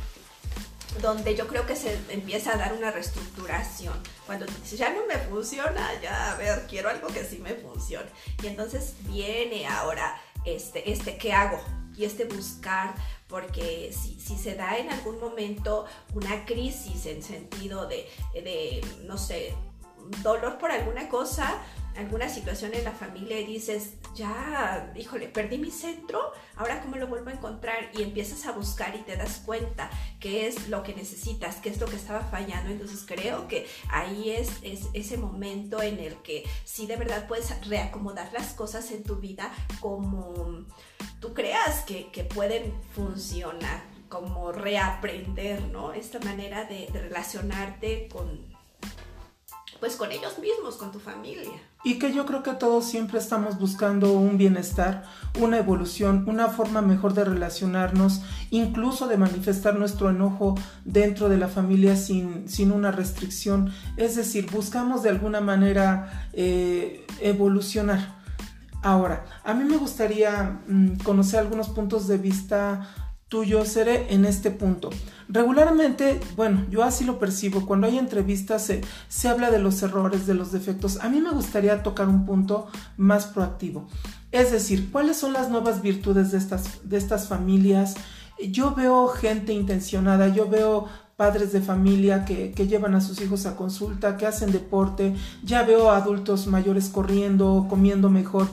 donde 1.02 1.36
yo 1.36 1.48
creo 1.48 1.66
que 1.66 1.76
se 1.76 2.00
empieza 2.10 2.54
a 2.54 2.58
dar 2.58 2.74
una 2.74 2.92
reestructuración. 2.92 3.94
Cuando 4.26 4.46
dices, 4.46 4.78
ya 4.78 4.94
no 4.94 5.06
me 5.06 5.18
funciona, 5.18 5.90
ya, 6.02 6.34
a 6.34 6.36
ver, 6.38 6.66
quiero 6.68 6.90
algo 6.90 7.08
que 7.08 7.24
sí 7.24 7.40
me 7.40 7.54
funcione. 7.54 8.10
Y 8.44 8.48
entonces 8.48 8.96
viene 9.02 9.68
ahora 9.68 10.20
este, 10.46 10.92
este, 10.92 11.18
¿qué 11.18 11.34
hago? 11.34 11.60
Y 11.96 12.06
este 12.06 12.26
buscar, 12.26 12.94
porque 13.28 13.92
si, 13.92 14.20
si 14.20 14.38
se 14.38 14.56
da 14.56 14.78
en 14.78 14.90
algún 14.92 15.20
momento 15.20 15.86
una 16.14 16.46
crisis 16.46 17.06
en 17.08 17.24
sentido 17.24 17.88
de, 17.88 18.08
de 18.34 18.86
no 19.06 19.18
sé, 19.18 19.56
dolor 20.24 20.58
por 20.58 20.72
alguna 20.72 21.10
cosa, 21.10 21.62
alguna 21.98 22.30
situación 22.30 22.74
en 22.76 22.84
la 22.84 22.92
familia 22.92 23.40
y 23.40 23.46
dices, 23.46 23.94
ya, 24.14 24.94
híjole, 24.96 25.28
perdí 25.28 25.58
mi 25.58 25.72
centro, 25.72 26.32
ahora 26.56 26.82
cómo 26.82 26.96
lo 26.98 27.08
vuelvo 27.08 27.30
a 27.30 27.34
encontrar 27.34 27.90
y 27.94 28.04
empiezas 28.04 28.46
a 28.46 28.52
buscar 28.52 28.96
y 28.96 29.00
te 29.00 29.18
das 29.18 29.42
cuenta 29.46 29.90
qué 30.20 30.48
es 30.48 30.70
lo 30.70 30.84
que 30.84 30.94
necesitas, 30.94 31.56
qué 31.56 31.70
es 31.70 31.80
lo 31.80 31.88
que 31.88 31.96
estaba 31.96 32.22
fallando. 32.22 32.72
Entonces 32.72 33.04
creo 33.08 33.48
que 33.48 33.68
ahí 33.90 34.30
es, 34.30 34.52
es 34.62 34.88
ese 34.94 35.18
momento 35.18 35.82
en 35.82 36.00
el 36.00 36.16
que 36.22 36.44
sí 36.64 36.86
de 36.86 36.98
verdad 36.98 37.28
puedes 37.28 37.68
reacomodar 37.68 38.32
las 38.32 38.54
cosas 38.54 38.92
en 38.92 39.04
tu 39.04 39.16
vida 39.16 39.52
como 39.80 40.66
tú 41.20 41.34
creas 41.34 41.82
que, 41.82 42.08
pueden 42.34 42.74
funcionar, 42.94 43.84
como 44.10 44.52
reaprender, 44.52 45.62
¿no? 45.70 45.94
Esta 45.94 46.20
manera 46.20 46.66
de 46.66 46.88
relacionarte 46.92 48.08
con 48.10 48.57
pues 49.80 49.96
con 49.96 50.12
ellos 50.12 50.40
mismos, 50.40 50.76
con 50.76 50.92
tu 50.92 51.00
familia. 51.00 51.52
Y 51.84 52.00
que 52.00 52.14
yo 52.14 52.26
creo 52.26 52.44
que 52.44 52.54
todos 52.54 52.86
siempre 52.86 53.20
estamos 53.20 53.60
buscando 53.60 54.12
un 54.14 54.38
bienestar, 54.38 55.04
una 55.40 55.58
evolución, 55.58 56.26
una 56.28 56.50
forma 56.50 56.82
mejor 56.82 57.14
de 57.14 57.24
relacionarnos, 57.24 58.22
incluso 58.50 59.08
de 59.08 59.18
manifestar 59.18 59.76
nuestro 59.76 60.10
enojo 60.10 60.56
dentro 60.86 61.30
de 61.30 61.38
la 61.38 61.48
familia 61.48 61.96
sin, 61.96 62.50
sin 62.50 62.72
una 62.72 62.92
restricción. 62.92 63.72
Es 63.96 64.16
decir, 64.16 64.50
buscamos 64.52 65.04
de 65.04 65.10
alguna 65.10 65.42
manera 65.42 66.30
eh, 66.34 67.06
evolucionar. 67.22 68.18
Ahora, 68.82 69.26
a 69.44 69.54
mí 69.54 69.64
me 69.64 69.78
gustaría 69.78 70.62
mm, 70.68 70.98
conocer 71.04 71.40
algunos 71.40 71.70
puntos 71.70 72.08
de 72.08 72.18
vista 72.18 72.88
tuyo 73.28 73.66
seré 73.66 74.14
en 74.14 74.26
este 74.26 74.52
punto. 74.52 74.90
Regularmente, 75.30 76.22
bueno, 76.38 76.66
yo 76.70 76.84
así 76.84 77.04
lo 77.04 77.20
percibo, 77.20 77.66
cuando 77.66 77.88
hay 77.88 77.98
entrevistas 77.98 78.72
se, 79.10 79.28
habla 79.28 79.52
de 79.52 79.60
los 79.60 79.82
errores, 79.84 80.26
de 80.26 80.34
los 80.34 80.52
defectos. 80.52 81.00
A 81.02 81.10
mí 81.10 81.20
me 81.20 81.32
gustaría 81.32 81.84
tocar 81.84 82.08
un 82.08 82.26
punto 82.26 82.68
más 82.96 83.26
proactivo. 83.26 83.88
Es 84.32 84.52
decir, 84.52 84.90
¿cuáles 84.92 85.18
son 85.18 85.34
las 85.34 85.50
nuevas 85.50 85.82
virtudes 85.82 86.32
de 86.32 86.38
estas, 86.38 86.90
de 86.90 86.98
estas 86.98 87.28
familias? 87.28 87.96
Yo 88.52 88.74
veo 88.74 89.08
gente 89.08 89.52
intencionada, 89.52 90.30
yo 90.30 90.48
veo 90.48 90.88
padres 91.18 91.52
de 91.52 91.62
familia 91.62 92.24
que, 92.24 92.52
que, 92.52 92.68
llevan 92.68 92.94
a 92.94 93.02
sus 93.02 93.20
hijos 93.22 93.48
a 93.48 93.56
consulta, 93.56 94.18
que 94.18 94.28
hacen 94.28 94.52
deporte, 94.52 95.16
ya 95.44 95.64
veo 95.64 95.90
adultos 95.90 96.46
mayores 96.46 96.90
corriendo, 96.90 97.66
comiendo 97.68 98.10
mejor. 98.10 98.48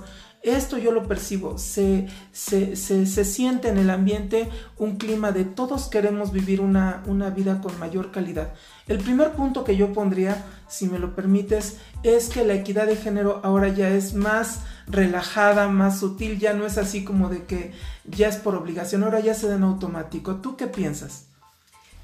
Esto 0.44 0.76
yo 0.76 0.92
lo 0.92 1.08
percibo, 1.08 1.56
se, 1.56 2.06
se, 2.30 2.76
se, 2.76 3.24
siente 3.24 3.70
en 3.70 3.78
el 3.78 3.88
ambiente 3.88 4.50
un 4.76 4.98
clima 4.98 5.32
de 5.32 5.46
todos 5.46 5.88
queremos 5.88 6.32
vivir 6.32 6.60
una, 6.60 7.02
una 7.06 7.30
vida 7.30 7.62
con 7.62 7.78
mayor 7.78 8.10
calidad. 8.10 8.52
El 8.86 8.98
primer 8.98 9.32
punto 9.32 9.64
que 9.64 9.74
yo 9.74 9.94
pondría, 9.94 10.44
si 10.68 10.86
me 10.86 10.98
lo 10.98 11.14
permites, 11.14 11.78
es 12.02 12.28
que 12.28 12.44
la 12.44 12.52
equidad 12.52 12.86
de 12.86 12.96
género 12.96 13.40
ahora 13.42 13.68
ya 13.68 13.88
es 13.88 14.12
más 14.12 14.60
relajada, 14.86 15.68
más 15.68 16.00
sutil, 16.00 16.38
ya 16.38 16.52
no 16.52 16.66
es 16.66 16.76
así 16.76 17.04
como 17.04 17.30
de 17.30 17.44
que 17.44 17.72
ya 18.04 18.28
es 18.28 18.36
por 18.36 18.54
obligación, 18.54 19.02
ahora 19.02 19.20
ya 19.20 19.32
se 19.32 19.48
da 19.48 19.56
en 19.56 19.62
automático. 19.62 20.36
¿Tú 20.36 20.58
qué 20.58 20.66
piensas? 20.66 21.28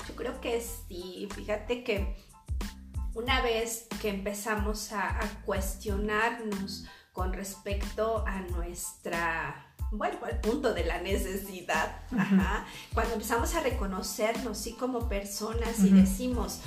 Yo 0.09 0.17
creo 0.17 0.41
que 0.41 0.63
sí, 0.89 1.29
fíjate 1.35 1.85
que 1.85 2.17
una 3.15 3.43
vez 3.43 3.87
que 4.01 4.09
empezamos 4.09 4.93
a, 4.93 5.19
cuestionarnos 5.45 6.87
con 7.13 7.33
respecto 7.33 8.25
a 8.27 8.41
nuestra 8.41 9.67
bueno, 9.93 10.19
al 10.25 10.41
punto 10.41 10.73
de 10.73 10.85
la 10.85 11.01
necesidad, 11.01 12.03
cuando 12.95 13.15
empezamos 13.15 13.55
a 13.57 13.61
reconocernos, 13.61 14.57
sí, 14.57 14.75
como 14.75 15.09
personas 15.09 15.81
y 15.81 15.91
decimos, 15.91 16.61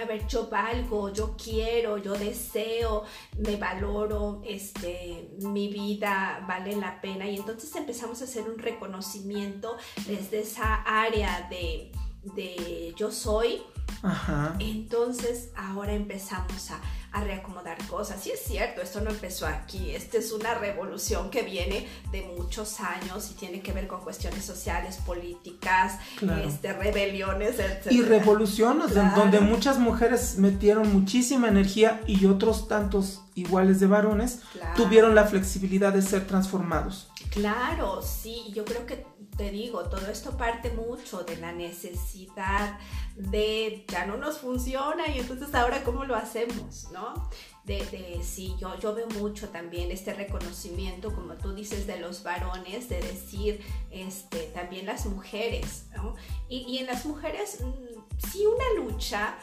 a 0.00 0.04
ver, 0.06 0.26
yo 0.26 0.48
valgo, 0.48 1.12
yo 1.12 1.36
quiero, 1.36 1.98
yo 1.98 2.14
deseo, 2.14 3.04
me 3.38 3.56
valoro, 3.56 4.42
este, 4.46 5.30
mi 5.40 5.68
vida 5.68 6.44
vale 6.46 6.76
la 6.76 7.00
pena 7.00 7.28
y 7.28 7.36
entonces 7.36 7.74
empezamos 7.76 8.20
a 8.22 8.24
hacer 8.24 8.48
un 8.48 8.58
reconocimiento 8.58 9.76
desde 10.06 10.40
esa 10.40 10.82
área 10.84 11.48
de, 11.50 11.92
de 12.34 12.94
yo 12.96 13.10
soy. 13.10 13.62
Ajá. 14.02 14.56
Entonces 14.60 15.50
ahora 15.56 15.92
empezamos 15.92 16.70
a 16.70 16.80
a 17.12 17.22
reacomodar 17.22 17.78
cosas. 17.86 18.26
Y 18.26 18.30
es 18.30 18.40
cierto, 18.40 18.82
esto 18.82 19.00
no 19.00 19.10
empezó 19.10 19.46
aquí, 19.46 19.90
esta 19.94 20.18
es 20.18 20.32
una 20.32 20.54
revolución 20.54 21.30
que 21.30 21.42
viene 21.42 21.86
de 22.12 22.22
muchos 22.36 22.80
años 22.80 23.30
y 23.30 23.34
tiene 23.34 23.60
que 23.60 23.72
ver 23.72 23.86
con 23.86 24.00
cuestiones 24.00 24.44
sociales, 24.44 24.98
políticas, 25.04 25.98
este, 26.44 26.72
rebeliones, 26.72 27.58
etc. 27.58 27.90
Y 27.90 28.02
revoluciones 28.02 28.94
donde 28.94 29.40
muchas 29.40 29.78
mujeres 29.78 30.38
metieron 30.38 30.92
muchísima 30.92 31.48
energía 31.48 32.00
y 32.06 32.26
otros 32.26 32.68
tantos 32.68 33.22
iguales 33.34 33.80
de 33.80 33.86
varones 33.86 34.40
tuvieron 34.76 35.14
la 35.14 35.24
flexibilidad 35.24 35.92
de 35.92 36.02
ser 36.02 36.26
transformados. 36.26 37.10
Claro, 37.30 38.02
sí, 38.02 38.52
yo 38.54 38.64
creo 38.64 38.86
que 38.86 39.06
te 39.38 39.52
digo, 39.52 39.84
todo 39.84 40.08
esto 40.08 40.36
parte 40.36 40.70
mucho 40.70 41.22
de 41.22 41.36
la 41.36 41.52
necesidad 41.52 42.76
de 43.14 43.86
ya 43.88 44.04
no 44.04 44.16
nos 44.16 44.38
funciona 44.38 45.08
y 45.08 45.20
entonces 45.20 45.54
ahora 45.54 45.84
cómo 45.84 46.04
lo 46.04 46.16
hacemos, 46.16 46.88
¿no? 46.92 47.30
De, 47.64 47.86
de 47.86 48.20
sí, 48.24 48.56
yo, 48.58 48.76
yo 48.80 48.94
veo 48.94 49.06
mucho 49.10 49.48
también 49.50 49.92
este 49.92 50.12
reconocimiento, 50.12 51.14
como 51.14 51.34
tú 51.34 51.54
dices, 51.54 51.86
de 51.86 52.00
los 52.00 52.24
varones, 52.24 52.88
de 52.88 53.00
decir 53.00 53.60
este, 53.92 54.50
también 54.54 54.86
las 54.86 55.06
mujeres, 55.06 55.86
¿no? 55.94 56.16
Y, 56.48 56.64
y 56.68 56.78
en 56.78 56.86
las 56.86 57.06
mujeres 57.06 57.60
mm, 57.60 58.28
sí 58.30 58.44
una 58.44 58.82
lucha, 58.82 59.38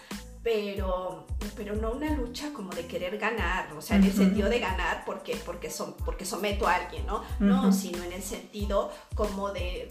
pero, 0.46 1.26
pero 1.58 1.76
no 1.76 1.94
una 1.94 2.12
lucha 2.12 2.54
como 2.54 2.70
de 2.70 2.86
querer 2.86 3.18
ganar, 3.18 3.74
o 3.74 3.82
sea, 3.82 3.98
en 3.98 4.04
el 4.04 4.14
sentido 4.14 4.48
de 4.48 4.60
ganar 4.60 5.02
porque, 5.04 5.36
porque, 5.44 5.72
porque 6.06 6.24
someto 6.24 6.68
a 6.68 6.76
alguien, 6.76 7.04
¿no? 7.08 7.24
No, 7.40 7.74
sino 7.74 8.04
en 8.04 8.14
el 8.14 8.22
sentido 8.22 8.92
como 9.16 9.52
de 9.52 9.90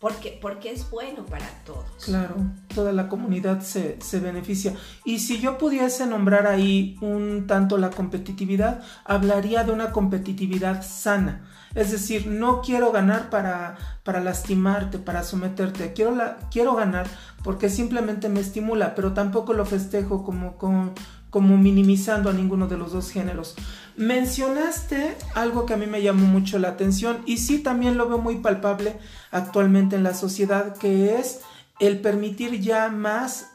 porque, 0.00 0.38
porque 0.40 0.70
es 0.72 0.88
bueno 0.90 1.26
para 1.26 1.46
todos. 1.66 1.84
Claro, 2.02 2.36
toda 2.74 2.90
la 2.92 3.10
comunidad 3.10 3.60
se, 3.60 3.98
beneficia. 4.20 4.74
Y 5.04 5.18
si 5.18 5.38
yo 5.38 5.58
pudiese 5.58 6.06
nombrar 6.06 6.46
ahí 6.46 6.96
un 7.02 7.46
tanto 7.46 7.76
la 7.76 7.90
competitividad, 7.90 8.80
hablaría 9.04 9.62
de 9.64 9.72
una 9.72 9.92
competitividad 9.92 10.82
sana. 10.82 11.46
Es 11.74 11.92
decir, 11.92 12.26
no 12.26 12.62
quiero 12.62 12.92
ganar 12.92 13.28
para, 13.28 13.76
para 14.02 14.20
lastimarte, 14.20 14.98
para 14.98 15.22
someterte. 15.22 15.92
Quiero, 15.92 16.14
la, 16.14 16.38
quiero 16.50 16.74
ganar 16.74 17.06
porque 17.42 17.68
simplemente 17.68 18.28
me 18.28 18.40
estimula, 18.40 18.94
pero 18.94 19.12
tampoco 19.12 19.52
lo 19.52 19.64
festejo 19.64 20.24
como, 20.24 20.56
como, 20.56 21.56
minimizando 21.56 22.30
a 22.30 22.32
ninguno 22.32 22.66
de 22.66 22.76
los 22.76 22.92
dos 22.92 23.10
géneros. 23.10 23.54
Mencionaste 23.96 25.16
algo 25.34 25.66
que 25.66 25.74
a 25.74 25.76
mí 25.76 25.86
me 25.86 26.02
llamó 26.02 26.26
mucho 26.26 26.58
la 26.58 26.68
atención 26.68 27.18
y 27.26 27.38
sí 27.38 27.58
también 27.58 27.96
lo 27.96 28.08
veo 28.08 28.18
muy 28.18 28.36
palpable 28.36 28.98
actualmente 29.30 29.96
en 29.96 30.02
la 30.02 30.14
sociedad, 30.14 30.76
que 30.76 31.18
es 31.18 31.40
el 31.78 32.00
permitir 32.00 32.60
ya 32.60 32.88
más 32.88 33.46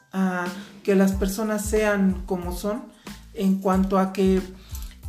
que 0.84 0.96
las 0.96 1.12
personas 1.12 1.66
sean 1.66 2.24
como 2.26 2.54
son 2.56 2.84
en 3.34 3.60
cuanto 3.60 4.00
a 4.00 4.14
que 4.14 4.42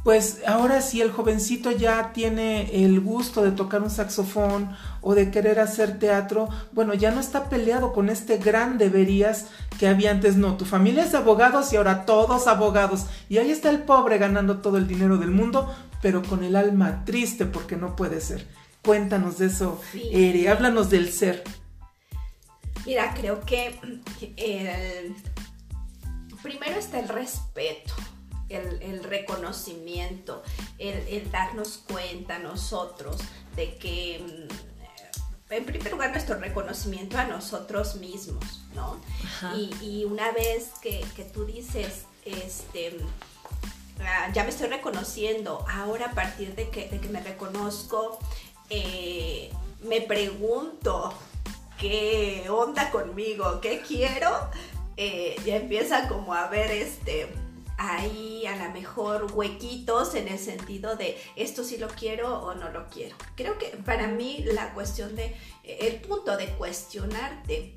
pues 0.06 0.38
ahora 0.46 0.82
si 0.82 1.00
el 1.00 1.10
jovencito 1.10 1.72
ya 1.72 2.12
tiene 2.12 2.84
el 2.84 3.00
gusto 3.00 3.42
de 3.42 3.50
tocar 3.50 3.82
un 3.82 3.90
saxofón 3.90 4.70
o 5.00 5.16
de 5.16 5.32
querer 5.32 5.58
hacer 5.58 5.98
teatro, 5.98 6.48
bueno, 6.70 6.94
ya 6.94 7.10
no 7.10 7.18
está 7.18 7.48
peleado 7.48 7.92
con 7.92 8.08
este 8.08 8.38
gran 8.38 8.78
deberías 8.78 9.48
que 9.80 9.88
había 9.88 10.12
antes, 10.12 10.36
no, 10.36 10.56
tu 10.56 10.64
familia 10.64 11.02
es 11.02 11.10
de 11.10 11.18
abogados 11.18 11.72
y 11.72 11.76
ahora 11.76 12.04
todos 12.04 12.46
abogados. 12.46 13.06
Y 13.28 13.38
ahí 13.38 13.50
está 13.50 13.68
el 13.68 13.80
pobre 13.80 14.18
ganando 14.18 14.58
todo 14.58 14.78
el 14.78 14.86
dinero 14.86 15.16
del 15.18 15.32
mundo, 15.32 15.74
pero 16.00 16.22
con 16.22 16.44
el 16.44 16.54
alma 16.54 17.04
triste 17.04 17.44
porque 17.44 17.74
no 17.74 17.96
puede 17.96 18.20
ser. 18.20 18.46
Cuéntanos 18.84 19.38
de 19.38 19.46
eso, 19.46 19.80
Eri, 19.92 20.46
háblanos 20.46 20.88
del 20.88 21.10
ser. 21.10 21.42
Mira, 22.86 23.12
creo 23.12 23.40
que 23.40 23.76
el... 24.36 25.16
primero 26.44 26.78
está 26.78 27.00
el 27.00 27.08
respeto 27.08 27.92
el, 28.48 29.04
reconocimiento, 29.04 30.42
el, 30.78 31.30
darnos 31.30 31.82
cuenta 31.90 32.38
nosotros 32.38 33.18
de 33.54 33.74
que, 33.76 34.48
mm, 34.48 35.52
en 35.52 35.64
primer 35.64 35.92
lugar, 35.92 36.10
nuestro 36.10 36.38
reconocimiento 36.38 37.18
a 37.18 37.24
nosotros 37.24 37.96
mismos, 37.96 38.62
¿no? 38.74 39.00
Y, 39.54 40.04
una 40.04 40.32
vez 40.32 40.70
que, 40.82 41.04
tú 41.32 41.44
dices, 41.44 42.04
este, 42.24 42.98
ah, 44.00 44.30
ya 44.32 44.42
me 44.44 44.50
estoy 44.50 44.68
reconociendo, 44.68 45.64
ahora 45.68 46.06
a 46.06 46.12
partir 46.12 46.54
de 46.54 46.68
que, 46.68 47.08
me 47.10 47.20
reconozco, 47.20 48.18
eh, 48.70 49.52
me 49.84 50.00
pregunto 50.00 51.14
qué 51.78 52.46
onda 52.50 52.90
conmigo, 52.90 53.60
qué 53.60 53.82
quiero, 53.86 54.50
eh, 54.96 55.36
ya 55.44 55.56
empieza 55.56 56.08
como 56.08 56.34
a 56.34 56.48
ver 56.48 56.70
este 56.70 57.28
hay 57.78 58.46
a 58.46 58.56
lo 58.56 58.72
mejor 58.72 59.30
huequitos 59.32 60.14
en 60.14 60.28
el 60.28 60.38
sentido 60.38 60.96
de 60.96 61.18
esto 61.36 61.62
sí 61.62 61.76
lo 61.76 61.88
quiero 61.88 62.40
o 62.42 62.54
no 62.54 62.70
lo 62.70 62.88
quiero. 62.88 63.16
Creo 63.34 63.58
que 63.58 63.68
para 63.84 64.08
mí 64.08 64.44
la 64.44 64.72
cuestión 64.72 65.14
de, 65.14 65.36
el 65.62 66.00
punto 66.00 66.36
de 66.36 66.48
cuestionarte 66.54 67.74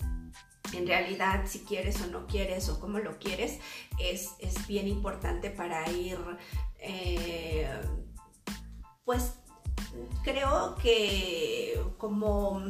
en 0.74 0.88
realidad 0.88 1.46
si 1.48 1.60
quieres 1.60 2.00
o 2.02 2.08
no 2.08 2.28
quieres 2.28 2.70
o 2.70 2.80
cómo 2.80 3.00
lo 3.00 3.18
quieres 3.18 3.60
es, 4.00 4.36
bien 4.68 4.88
importante 4.88 5.50
para 5.50 5.90
ir, 5.90 6.20
eh, 6.80 7.68
pues 9.04 9.34
creo 10.24 10.76
que 10.76 11.82
como 11.98 12.62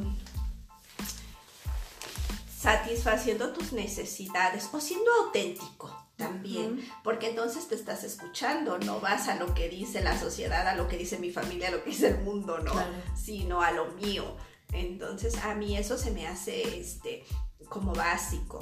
satisfaciendo 2.56 3.52
tus 3.52 3.74
necesidades 3.74 4.70
o 4.72 4.80
siendo 4.80 5.12
auténtico 5.26 6.09
también, 6.20 6.86
porque 7.02 7.30
entonces 7.30 7.70
te 7.70 7.76
estás 7.76 8.04
escuchando, 8.04 8.78
no 8.78 9.00
vas 9.00 9.30
a 9.30 9.36
lo 9.36 9.54
que 9.54 9.70
dice 9.70 10.04
la 10.04 10.20
sociedad, 10.20 10.68
a 10.68 10.76
lo 10.76 10.90
que 10.90 10.98
dice 10.98 11.18
mi 11.18 11.32
familia, 11.32 11.70
a 11.70 11.72
lo 11.72 11.82
que 11.82 11.92
dice 11.92 12.10
el 12.10 12.20
mundo, 12.20 12.60
¿no? 12.60 12.74
Sino 13.16 13.62
a 13.62 13.72
lo 13.72 13.88
mío. 13.94 14.36
Entonces 14.74 15.38
a 15.38 15.56
mí 15.56 15.78
eso 15.78 15.98
se 15.98 16.12
me 16.12 16.28
hace 16.28 16.80
este, 16.80 17.24
como 17.70 17.94
básico, 17.94 18.60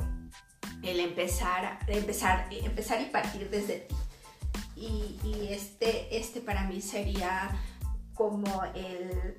el 0.84 1.00
empezar, 1.00 1.80
empezar, 1.88 2.48
empezar 2.52 3.02
y 3.02 3.06
partir 3.06 3.50
desde 3.50 3.80
ti. 3.80 3.96
Y, 4.76 5.48
este, 5.50 6.16
este 6.16 6.40
para 6.40 6.64
mí 6.66 6.80
sería 6.80 7.50
como 8.14 8.64
el, 8.76 9.36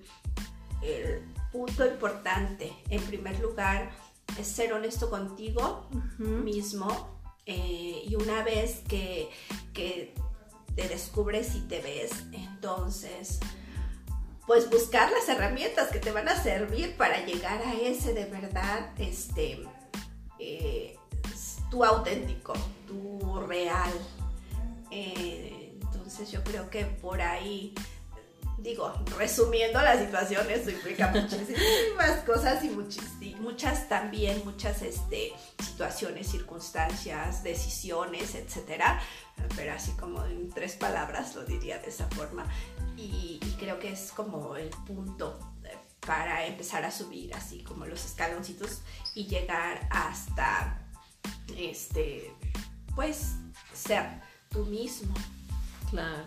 el 0.83 1.23
punto 1.53 1.87
importante. 1.87 2.73
En 2.91 3.01
primer 3.03 3.39
lugar, 3.39 3.91
es 4.37 4.49
ser 4.49 4.73
honesto 4.73 5.09
contigo 5.09 5.89
mismo 6.19 7.18
eh, 7.49 8.05
y 8.07 8.15
una 8.15 8.45
vez 8.45 8.83
que, 8.87 9.31
te 9.73 10.89
descubres 10.89 11.55
y 11.57 11.61
te 11.63 11.81
ves, 11.81 12.11
entonces 12.33 13.41
pues 14.47 14.71
buscar 14.71 15.11
las 15.11 15.29
herramientas 15.29 15.89
que 15.89 15.99
te 15.99 16.13
van 16.13 16.29
a 16.29 16.41
servir 16.41 16.97
para 16.97 17.25
llegar 17.25 17.61
a 17.63 17.75
ese 17.75 18.13
de 18.13 18.27
verdad, 18.27 18.91
este, 18.99 19.65
eh, 20.39 20.97
tu 21.71 21.85
auténtico, 21.85 22.53
tu 22.87 23.41
real. 23.41 23.93
Eh, 24.91 25.79
entonces 25.81 26.31
yo 26.31 26.45
creo 26.45 26.71
que 26.71 26.85
por 26.85 27.21
ahí 27.21 27.75
digo, 28.59 28.93
resumiendo 29.17 29.81
la 29.81 29.99
situación, 29.99 30.51
esto 30.51 30.71
implica 30.71 31.09
muchísimas 31.09 32.21
cosas 32.27 32.63
y 32.65 32.71
muchas 33.41 33.89
también, 33.89 34.43
muchas 34.45 34.83
este, 34.83 35.33
situaciones, 35.65 36.29
circunstancias, 36.29 37.43
decisiones, 37.43 38.35
etcétera. 38.35 39.01
Pero 39.57 39.73
así 39.73 39.93
como 39.93 40.25
en 40.25 40.51
tres 40.51 40.75
palabras 40.75 41.35
lo 41.35 41.45
diría 41.45 41.79
de 41.79 41.89
esa 41.89 42.09
forma. 42.09 42.47
Y, 42.97 43.41
creo 43.59 43.79
que 43.79 43.91
es 43.91 44.13
como 44.13 44.57
el 44.57 44.69
punto 44.69 45.39
eh, 45.65 45.77
para 46.01 46.47
empezar 46.47 46.85
a 46.85 46.93
subir 46.93 47.35
así 47.35 47.65
como 47.65 47.87
los 47.87 48.05
escaloncitos 48.05 48.83
y 49.17 49.27
llegar 49.27 49.89
hasta 49.91 50.87
este 51.57 52.33
pues 52.95 53.35
ser 53.73 54.21
tú 54.49 54.65
mismo. 54.67 55.15
Claro. 55.91 56.25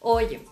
Oye, 0.00 0.44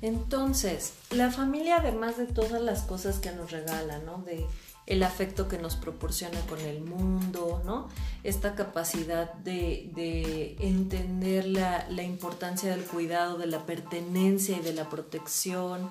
entonces, 0.00 0.94
la 1.10 1.30
familia, 1.30 1.76
además 1.76 2.16
de 2.16 2.26
todas 2.26 2.60
las 2.60 2.82
cosas 2.82 3.18
que 3.18 3.32
nos 3.32 3.50
regala, 3.50 3.98
¿no? 3.98 4.18
De 4.18 4.46
el 4.86 5.02
afecto 5.02 5.48
que 5.48 5.58
nos 5.58 5.76
proporciona 5.76 6.40
con 6.42 6.60
el 6.60 6.80
mundo, 6.80 7.62
¿no? 7.64 7.88
Esta 8.24 8.54
capacidad 8.54 9.32
de, 9.34 10.56
entender 10.58 11.46
la, 11.46 12.02
importancia 12.02 12.70
del 12.70 12.84
cuidado, 12.84 13.38
de 13.38 13.46
la 13.46 13.64
pertenencia 13.64 14.56
y 14.56 14.60
de 14.60 14.72
la 14.72 14.88
protección, 14.88 15.90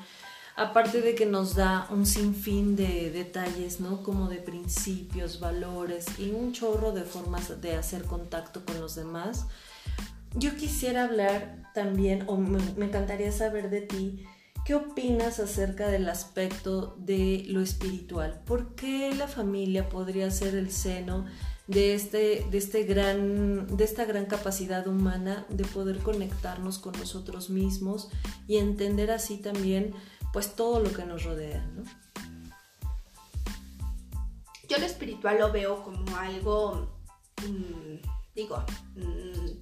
aparte 0.56 1.01
de 1.01 1.15
que 1.15 1.25
nos 1.25 1.56
da 1.56 1.88
un 1.89 2.06
sinfín 2.06 2.75
de 2.75 3.12
detalles, 3.12 3.80
¿no? 3.80 4.04
Como 4.04 4.27
de 4.27 4.38
principios, 4.38 5.39
valores 5.39 6.06
y 6.19 6.32
un 6.32 6.51
chorro 6.51 6.91
de 6.91 7.04
formas 7.04 7.62
de 7.62 7.75
hacer 7.75 8.04
contacto 8.04 8.65
con 8.65 8.82
los 8.82 8.95
demás. 8.95 9.45
Yo 10.34 10.56
quisiera 10.56 11.06
hablar 11.06 11.72
también, 11.74 12.24
o 12.28 12.38
me, 12.38 12.86
encantaría 12.86 13.32
saber 13.32 13.70
de 13.70 13.82
ti, 13.82 14.26
¿Qué 14.63 14.76
opinas 14.76 15.39
acerca 15.39 15.88
del 15.88 16.08
aspecto 16.08 16.96
de 17.00 17.46
lo 17.48 17.62
espiritual? 17.62 18.44
¿Por 18.46 18.76
qué 18.76 19.12
la 19.15 19.28
familia 19.28 19.89
podría 19.89 20.30
ser 20.30 20.54
el 20.54 20.70
seno 20.70 21.26
de, 21.65 21.96
este, 21.96 22.46
de, 22.52 22.58
este 22.60 22.84
gran, 22.84 23.65
de 23.76 23.84
esta 23.84 24.06
gran 24.06 24.28
capacidad 24.28 24.86
humana 24.88 25.48
de 25.50 25.65
poder 25.65 25.98
conectarnos 25.98 26.78
con 26.78 26.94
nosotros 26.94 27.50
mismos 27.50 28.12
y 28.48 28.58
entender 28.58 29.10
así 29.10 29.38
también 29.38 29.96
pues 30.32 30.56
todo 30.56 30.80
lo 30.80 30.94
que 30.94 31.06
nos 31.06 31.24
rodea? 31.24 31.67
Yo 34.70 34.78
lo 34.78 34.86
espiritual 34.86 35.39
lo 35.39 35.52
veo 35.52 35.84
como 35.84 36.15
algo, 36.15 36.88
mm, 37.48 37.96
digo, 38.36 38.63
mm, 38.96 39.61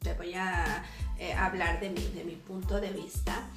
te 0.00 0.14
voy 0.14 0.34
a 0.34 0.84
eh, 1.18 1.32
hablar 1.32 1.80
de 1.80 1.90
mi, 1.90 2.02
de 2.08 2.24
mi 2.24 2.36
punto 2.36 2.80
de 2.80 2.90
vista 2.90 3.48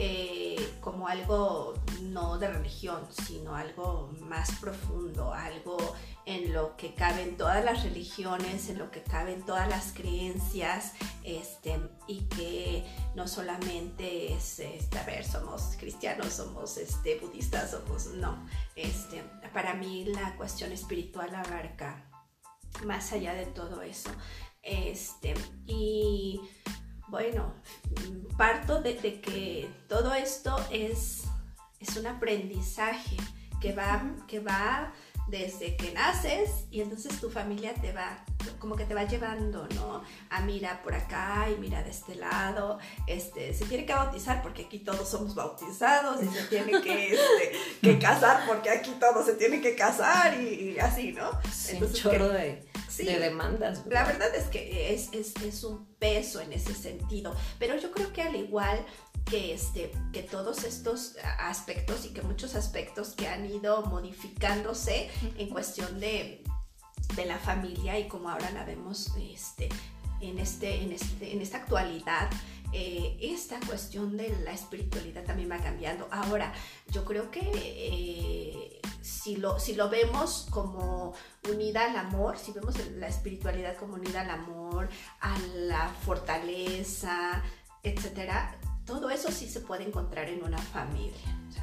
eh, 0.00 0.74
como 0.80 1.08
algo 1.08 1.74
no 2.02 2.38
de 2.38 2.46
religión, 2.46 3.04
sino 3.26 3.56
algo 3.56 4.14
más 4.20 4.52
profundo, 4.60 5.34
algo 5.34 5.76
en 6.24 6.52
lo 6.52 6.76
que 6.76 6.94
caben 6.94 7.36
todas 7.36 7.64
las 7.64 7.82
religiones, 7.82 8.68
en 8.68 8.78
lo 8.78 8.92
que 8.92 9.02
caben 9.02 9.44
todas 9.44 9.68
las 9.68 9.92
creencias, 9.92 10.92
este, 11.24 11.80
y 12.06 12.20
que 12.26 12.86
no 13.16 13.26
solamente 13.26 14.32
es, 14.32 14.60
este, 14.60 15.00
a 15.00 15.02
ver, 15.02 15.24
somos 15.24 15.74
cristianos, 15.80 16.32
somos 16.32 16.76
este, 16.76 17.18
budistas, 17.18 17.72
somos, 17.72 18.06
no, 18.14 18.46
este, 18.76 19.24
para 19.52 19.74
mí 19.74 20.04
la 20.04 20.36
cuestión 20.36 20.70
espiritual 20.70 21.34
abarca 21.34 22.08
más 22.84 23.12
allá 23.12 23.34
de 23.34 23.46
todo 23.46 23.82
eso, 23.82 24.10
este, 24.68 25.34
y 25.66 26.40
bueno, 27.08 27.54
parto 28.36 28.82
de, 28.82 28.96
que 28.96 29.68
todo 29.88 30.14
esto 30.14 30.56
es, 30.70 31.24
es 31.80 31.96
un 31.96 32.06
aprendizaje 32.06 33.16
que 33.60 33.72
va, 33.72 34.02
que 34.26 34.40
va 34.40 34.92
desde 35.28 35.76
que 35.76 35.92
naces 35.92 36.50
y 36.70 36.80
entonces 36.80 37.20
tu 37.20 37.30
familia 37.30 37.74
te 37.74 37.92
va, 37.92 38.24
como 38.58 38.76
que 38.76 38.84
te 38.84 38.94
va 38.94 39.04
llevando, 39.04 39.68
¿no? 39.74 40.02
A 40.30 40.40
mira 40.40 40.82
por 40.82 40.94
acá 40.94 41.46
y 41.54 41.58
mira 41.58 41.82
de 41.82 41.90
este 41.90 42.14
lado, 42.14 42.78
este, 43.06 43.52
se 43.52 43.66
tiene 43.66 43.84
que 43.84 43.92
bautizar 43.92 44.42
porque 44.42 44.64
aquí 44.64 44.78
todos 44.78 45.08
somos 45.08 45.34
bautizados 45.34 46.22
y 46.22 46.28
se 46.28 46.44
tiene 46.44 46.80
que, 46.80 47.12
este, 47.82 47.98
casar 47.98 48.46
porque 48.46 48.70
aquí 48.70 48.92
todos 48.98 49.26
se 49.26 49.34
tienen 49.34 49.60
que 49.60 49.74
casar 49.74 50.40
y, 50.40 50.78
así, 50.78 51.12
¿no? 51.12 51.30
entonces, 51.68 52.00
chorro 52.00 52.28
de 52.28 52.67
de 52.96 53.18
demandas. 53.18 53.84
La 53.86 54.04
verdad 54.04 54.34
es 54.34 54.46
que 54.46 54.94
es, 54.94 55.10
es, 55.12 55.64
un 55.64 55.86
peso 55.98 56.40
en 56.40 56.52
ese 56.52 56.74
sentido, 56.74 57.34
pero 57.58 57.76
yo 57.76 57.90
creo 57.90 58.12
que 58.12 58.22
al 58.22 58.36
igual 58.36 58.84
que, 59.24 59.52
este, 59.52 59.92
que 60.12 60.22
todos 60.22 60.64
estos 60.64 61.16
aspectos 61.38 62.06
y 62.06 62.10
que 62.10 62.22
muchos 62.22 62.54
aspectos 62.54 63.10
que 63.10 63.28
han 63.28 63.44
ido 63.46 63.82
modificándose 63.86 65.10
en 65.36 65.48
cuestión 65.48 66.00
de, 66.00 66.42
de 67.14 67.26
la 67.26 67.38
familia 67.38 67.98
y 67.98 68.08
como 68.08 68.30
ahora 68.30 68.50
la 68.52 68.64
vemos 68.64 69.12
este, 69.20 69.68
en, 70.20 70.38
este, 70.38 70.82
en, 70.82 70.92
este, 70.92 71.32
en 71.32 71.40
esta 71.40 71.58
actualidad, 71.58 72.30
eh, 72.72 73.16
esta 73.20 73.58
cuestión 73.60 74.16
de 74.16 74.36
la 74.44 74.52
espiritualidad 74.52 75.24
también 75.24 75.50
va 75.50 75.58
cambiando. 75.58 76.08
Ahora, 76.10 76.52
yo 76.90 77.04
creo 77.04 77.30
que 77.30 77.40
eh, 77.54 78.80
si, 79.00 79.36
lo, 79.36 79.58
si 79.58 79.74
lo 79.74 79.88
vemos 79.88 80.46
como 80.50 81.14
unida 81.50 81.90
al 81.90 81.96
amor, 81.96 82.38
si 82.38 82.52
vemos 82.52 82.74
la 82.96 83.08
espiritualidad 83.08 83.76
como 83.76 83.94
unida 83.94 84.20
al 84.20 84.30
amor, 84.30 84.88
a 85.20 85.38
la 85.56 85.88
fortaleza, 86.04 87.42
etcétera, 87.82 88.58
todo 88.84 89.10
eso 89.10 89.30
sí 89.30 89.48
se 89.48 89.60
puede 89.60 89.84
encontrar 89.84 90.28
en 90.28 90.42
una 90.42 90.58
familia. 90.58 91.16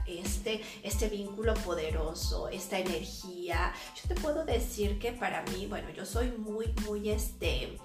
este, 0.08 0.62
este 0.84 1.10
vínculo 1.10 1.54
poderoso, 1.56 2.50
esta 2.50 2.78
energía. 2.78 3.74
Yo 3.96 4.14
te 4.14 4.22
puedo 4.22 4.46
decir 4.46 5.00
que 5.00 5.12
para 5.12 5.44
mí, 5.44 5.66
bueno, 5.68 5.90
yo 5.90 6.06
soy 6.06 6.32
muy, 6.32 6.74
muy 6.86 7.10
este 7.10 7.80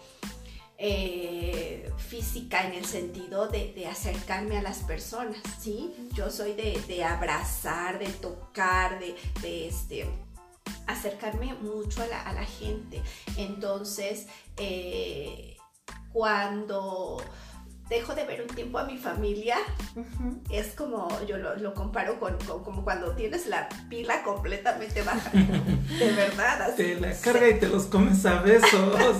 eh, 0.82 1.92
física 1.98 2.66
en 2.66 2.72
el 2.72 2.86
sentido 2.86 3.48
de, 3.48 3.86
acercarme 3.86 4.56
a 4.56 4.62
las 4.62 4.78
personas, 4.78 5.36
¿sí? 5.60 5.94
Yo 6.14 6.30
soy 6.30 6.54
de, 6.54 7.04
abrazar, 7.04 7.98
de 7.98 8.08
tocar, 8.08 8.98
de, 8.98 9.68
este, 9.68 10.08
acercarme 10.86 11.52
mucho 11.54 12.02
a 12.02 12.32
la, 12.32 12.46
gente. 12.46 13.02
Entonces, 13.36 14.26
eh, 14.56 15.58
cuando 16.14 17.22
dejo 17.90 18.14
de 18.14 18.24
ver 18.24 18.40
un 18.40 18.54
tiempo 18.54 18.78
a 18.78 18.84
mi 18.84 18.96
familia, 18.96 19.58
es 20.48 20.68
como, 20.68 21.08
yo 21.26 21.36
lo, 21.36 21.74
comparo 21.74 22.20
con, 22.20 22.38
como 22.64 22.84
cuando 22.84 23.14
tienes 23.16 23.46
la 23.46 23.68
pila 23.88 24.22
completamente 24.22 25.02
baja, 25.02 25.30
de 25.32 26.12
verdad. 26.12 26.62
Así, 26.62 26.76
te 26.76 27.00
la 27.00 27.12
carga 27.20 27.48
y 27.48 27.58
te 27.58 27.68
los 27.68 27.86
comes 27.86 28.24
a 28.24 28.40
besos. 28.42 29.16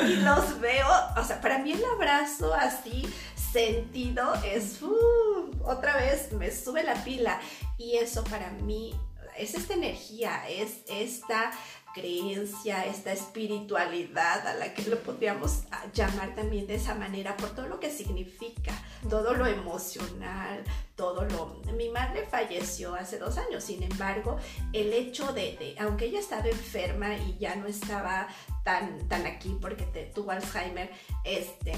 y 0.00 0.16
los 0.16 0.60
veo, 0.60 0.88
o 1.16 1.24
sea, 1.24 1.40
para 1.40 1.60
mí 1.60 1.72
el 1.72 1.84
abrazo 1.84 2.52
así 2.52 3.06
sentido 3.52 4.34
es, 4.44 4.82
uh, 4.82 5.50
otra 5.62 5.96
vez 5.96 6.32
me 6.32 6.50
sube 6.50 6.82
la 6.82 6.94
pila 7.04 7.40
y 7.78 7.96
eso 7.96 8.24
para 8.24 8.50
mí 8.50 8.94
es 9.36 9.54
esta 9.54 9.74
energía, 9.74 10.48
es 10.48 10.82
esta 10.88 11.52
creencia, 11.94 12.84
esta 12.84 13.12
espiritualidad 13.12 14.46
a 14.46 14.54
la 14.54 14.74
que 14.74 14.82
lo 14.82 14.98
podríamos 15.02 15.64
llamar 15.92 16.34
también 16.34 16.66
de 16.66 16.76
esa 16.76 16.94
manera 16.94 17.36
por 17.36 17.50
todo 17.50 17.66
lo 17.66 17.80
que 17.80 17.90
significa, 17.90 18.72
todo 19.08 19.34
lo 19.34 19.46
emocional, 19.46 20.62
todo 20.96 21.24
lo... 21.24 21.60
Mi 21.76 21.88
madre 21.88 22.26
falleció 22.30 22.94
hace 22.94 23.18
dos 23.18 23.38
años, 23.38 23.64
sin 23.64 23.82
embargo, 23.82 24.38
el 24.72 24.92
hecho 24.92 25.32
de, 25.32 25.74
aunque 25.78 26.06
ella 26.06 26.20
estaba 26.20 26.46
enferma 26.48 27.16
y 27.16 27.38
ya 27.38 27.56
no 27.56 27.66
estaba 27.66 28.28
tan, 28.64 29.08
tan 29.08 29.26
aquí 29.26 29.56
porque 29.60 29.84
tuvo 30.14 30.30
Alzheimer, 30.30 30.90
este, 31.24 31.72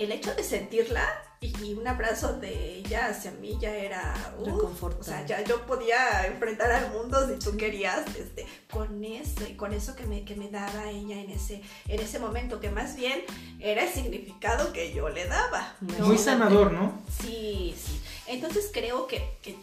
el 0.00 0.12
hecho 0.12 0.34
de 0.34 0.42
sentirla 0.42 1.06
y 1.42 1.72
un 1.74 1.86
abrazo 1.88 2.34
de 2.34 2.78
ella 2.78 3.08
hacia 3.08 3.30
mí 3.32 3.56
ya 3.60 3.74
era 3.74 4.14
uh, 4.38 4.50
o 4.50 5.02
sea 5.02 5.24
ya 5.24 5.42
yo 5.42 5.64
podía 5.66 6.26
enfrentar 6.26 6.70
al 6.70 6.90
mundo 6.90 7.26
si 7.28 7.38
tú 7.38 7.56
querías 7.56 8.04
este 8.14 8.46
con 8.70 9.02
eso 9.04 9.46
y 9.48 9.54
con 9.54 9.72
eso 9.72 9.96
que 9.96 10.04
me, 10.04 10.24
que 10.24 10.36
me 10.36 10.50
daba 10.50 10.90
ella 10.90 11.18
en 11.18 11.30
ese 11.30 11.62
en 11.88 12.00
ese 12.00 12.18
momento 12.18 12.60
que 12.60 12.70
más 12.70 12.94
bien 12.96 13.22
era 13.58 13.84
el 13.84 13.88
significado 13.90 14.72
que 14.72 14.92
yo 14.92 15.08
le 15.08 15.26
daba. 15.26 15.74
Muy 16.00 16.18
sanador 16.18 16.72
no 16.72 17.00
sí 17.22 17.74
sí. 17.76 18.00
Entonces 18.26 18.70
creo 18.72 19.06
que, 19.06 19.38
que 19.42 19.56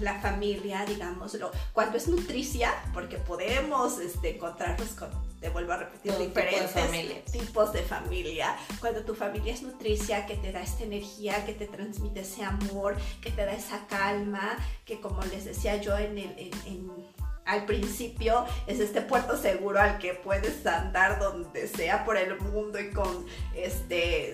la 0.00 0.20
familia 0.20 0.84
digámoslo 0.86 1.50
cuando 1.72 1.96
es 1.96 2.08
nutricia 2.08 2.72
porque 2.92 3.16
podemos 3.16 3.98
este, 3.98 4.36
encontrarnos 4.36 4.90
con 4.90 5.10
te 5.46 5.52
vuelvo 5.52 5.74
a 5.74 5.76
repetir, 5.76 6.12
diferentes 6.18 7.30
tipos 7.30 7.72
de 7.72 7.80
familia. 7.84 8.56
Cuando 8.80 9.04
tu 9.04 9.14
familia 9.14 9.54
es 9.54 9.62
nutricia, 9.62 10.26
que 10.26 10.34
te 10.34 10.50
da 10.50 10.60
esta 10.60 10.82
energía, 10.82 11.46
que 11.46 11.52
te 11.52 11.68
transmite 11.68 12.22
ese 12.22 12.42
amor, 12.42 12.96
que 13.22 13.30
te 13.30 13.46
da 13.46 13.52
esa 13.52 13.86
calma, 13.86 14.56
que 14.84 15.00
como 15.00 15.22
les 15.22 15.44
decía 15.44 15.76
yo 15.76 15.96
en 15.96 16.18
el, 16.18 16.50
al 17.44 17.64
principio 17.64 18.44
es 18.66 18.80
este 18.80 19.02
puerto 19.02 19.36
seguro 19.36 19.80
al 19.80 19.98
que 19.98 20.14
puedes 20.14 20.66
andar 20.66 21.20
donde 21.20 21.68
sea 21.68 22.04
por 22.04 22.16
el 22.16 22.40
mundo 22.40 22.80
y 22.80 22.90
con 22.90 23.24
este 23.54 24.32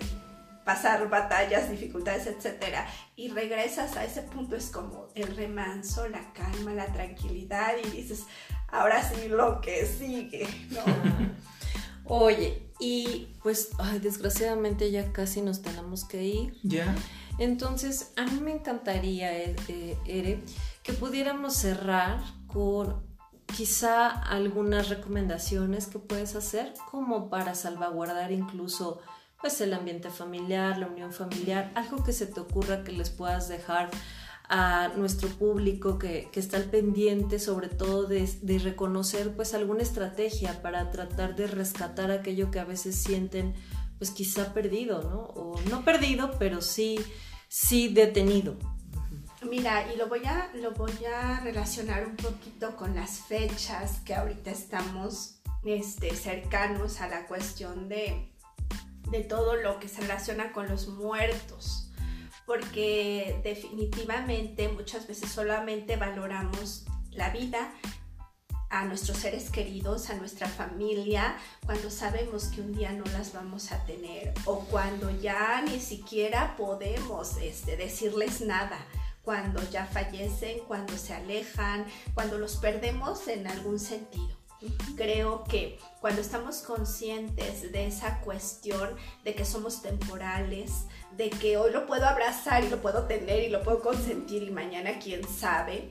pasar 0.65 1.09
batallas, 1.11 1.71
dificultades, 1.71 2.27
etcétera, 2.27 2.87
y 3.17 3.29
regresas 3.29 3.97
a 3.97 4.05
ese 4.05 4.23
punto 4.23 4.57
es 4.57 4.71
como 4.71 5.09
el 5.15 5.37
remanso, 5.37 6.09
la 6.09 6.33
calma, 6.33 6.73
la 6.73 6.87
tranquilidad 6.87 7.75
y 7.85 7.91
dices, 7.91 8.25
ahora 8.73 9.09
sí 9.09 9.29
lo 9.29 9.61
que 9.61 9.87
sigue, 9.87 10.49
Oye, 12.05 12.69
y 12.81 13.29
pues 13.43 13.71
desgraciadamente 14.01 14.91
ya 14.91 15.13
casi 15.13 15.41
nos 15.41 15.63
tenemos 15.63 16.05
que 16.05 16.25
ir. 16.25 16.59
Ya. 16.65 16.93
Entonces, 17.39 18.13
a 18.17 18.25
mí 18.25 18.41
me 18.41 18.53
encantaría, 18.53 19.33
eh, 19.33 19.57
eh, 19.69 19.97
Ere, 20.05 20.43
que 20.83 20.93
pudiéramos 20.93 21.55
cerrar 21.55 22.21
con 22.49 23.01
quizá 23.47 24.09
algunas 24.09 24.89
recomendaciones 24.89 25.87
que 25.87 25.99
puedes 25.99 26.35
hacer 26.35 26.75
como 26.91 27.31
para 27.31 27.55
salvaguardar 27.55 28.33
incluso 28.33 29.01
pues 29.41 29.61
el 29.61 29.75
ambiente 29.75 30.09
familiar, 30.11 30.79
la 30.79 30.87
unión 30.87 31.13
familiar, 31.13 31.73
algo 31.75 32.03
que 32.05 32.13
se 32.13 32.27
te 32.27 32.41
ocurra 32.41 32.85
que 32.85 32.93
les 32.93 33.11
puedas 33.11 33.49
dejar 33.49 33.91
a 34.55 34.89
nuestro 34.97 35.31
público 35.31 35.99
que, 35.99 36.29
está 36.35 36.59
al 36.59 36.65
pendiente 36.65 37.39
sobre 37.39 37.71
todo 37.71 38.05
de, 38.07 38.31
de, 38.43 38.59
reconocer 38.59 39.35
pues 39.35 39.55
alguna 39.55 39.83
estrategia 39.83 40.61
para 40.61 40.91
tratar 40.91 41.35
de 41.35 41.47
rescatar 41.47 42.11
aquello 42.11 42.51
que 42.51 42.61
a 42.61 42.65
veces 42.67 42.97
sienten 42.97 43.55
pues 43.97 44.11
quizá 44.11 44.53
perdido, 44.53 45.03
¿no? 45.05 45.21
O 45.21 45.59
no 45.71 45.87
perdido, 45.87 46.37
pero 46.39 46.61
sí, 46.61 47.01
sí 47.49 47.89
detenido. 47.89 48.55
Mira, 49.49 49.91
y 49.91 49.97
lo 49.97 50.09
voy 50.09 50.27
a, 50.27 50.51
lo 50.57 50.73
voy 50.73 51.03
a 51.07 51.41
relacionar 51.41 52.07
un 52.07 52.17
poquito 52.17 52.77
con 52.77 52.95
las 52.95 53.21
fechas 53.21 54.01
que 54.05 54.15
ahorita 54.15 54.51
estamos 54.51 55.41
este, 55.65 56.15
cercanos 56.15 57.01
a 57.01 57.09
la 57.09 57.27
cuestión 57.27 57.89
de, 57.89 58.31
de 59.11 59.21
todo 59.23 59.57
lo 59.57 59.81
que 59.81 59.89
se 59.89 60.03
relaciona 60.03 60.53
con 60.53 60.69
los 60.69 60.89
muertos 60.89 61.82
porque 62.47 63.41
definitivamente 63.43 64.69
muchas 64.69 65.07
veces 65.07 65.31
solamente 65.31 65.97
valoramos 65.97 66.85
la 67.11 67.31
vida 67.31 67.73
a 68.73 68.87
nuestros 68.87 69.19
seres 69.19 69.51
queridos, 69.51 70.09
a 70.09 70.15
nuestra 70.15 70.49
familia, 70.49 71.37
cuando 71.67 71.91
sabemos 71.91 72.47
que 72.47 72.63
un 72.63 72.73
día 72.73 72.91
no 72.93 73.05
las 73.13 73.35
vamos 73.35 73.71
a 73.71 73.85
tener 73.85 74.33
o 74.47 74.61
cuando 74.61 75.11
ya 75.11 75.61
ni 75.61 75.79
siquiera 75.79 76.57
podemos 76.57 77.37
este, 77.37 77.77
decirles 77.77 78.41
nada, 78.41 78.79
cuando 79.23 79.63
ya 79.71 79.85
fallecen, 79.85 80.61
cuando 80.67 80.97
se 80.97 81.13
alejan, 81.13 81.85
cuando 82.15 82.39
los 82.39 82.57
perdemos 82.57 83.29
en 83.29 83.47
algún 83.47 83.79
sentido. 83.79 84.43
Creo 84.97 85.45
que 85.45 85.79
cuando 86.01 86.21
estamos 86.23 86.59
conscientes 86.59 87.73
de 87.73 87.87
esa 87.87 88.21
cuestión 88.21 88.97
de 89.25 89.35
que 89.35 89.45
somos 89.45 89.83
temporales, 89.83 90.87
de 91.17 91.31
que 91.31 91.57
hoy 91.57 91.73
lo 91.73 91.87
puedo 91.87 92.07
abrazar 92.07 92.65
y 92.65 92.69
lo 92.69 92.81
puedo 92.81 93.07
tener 93.07 93.43
y 93.43 93.49
lo 93.49 93.63
puedo 93.63 93.81
consentir 93.81 94.43
y 94.43 94.51
mañana 94.51 94.99
quién 94.99 95.27
sabe, 95.27 95.91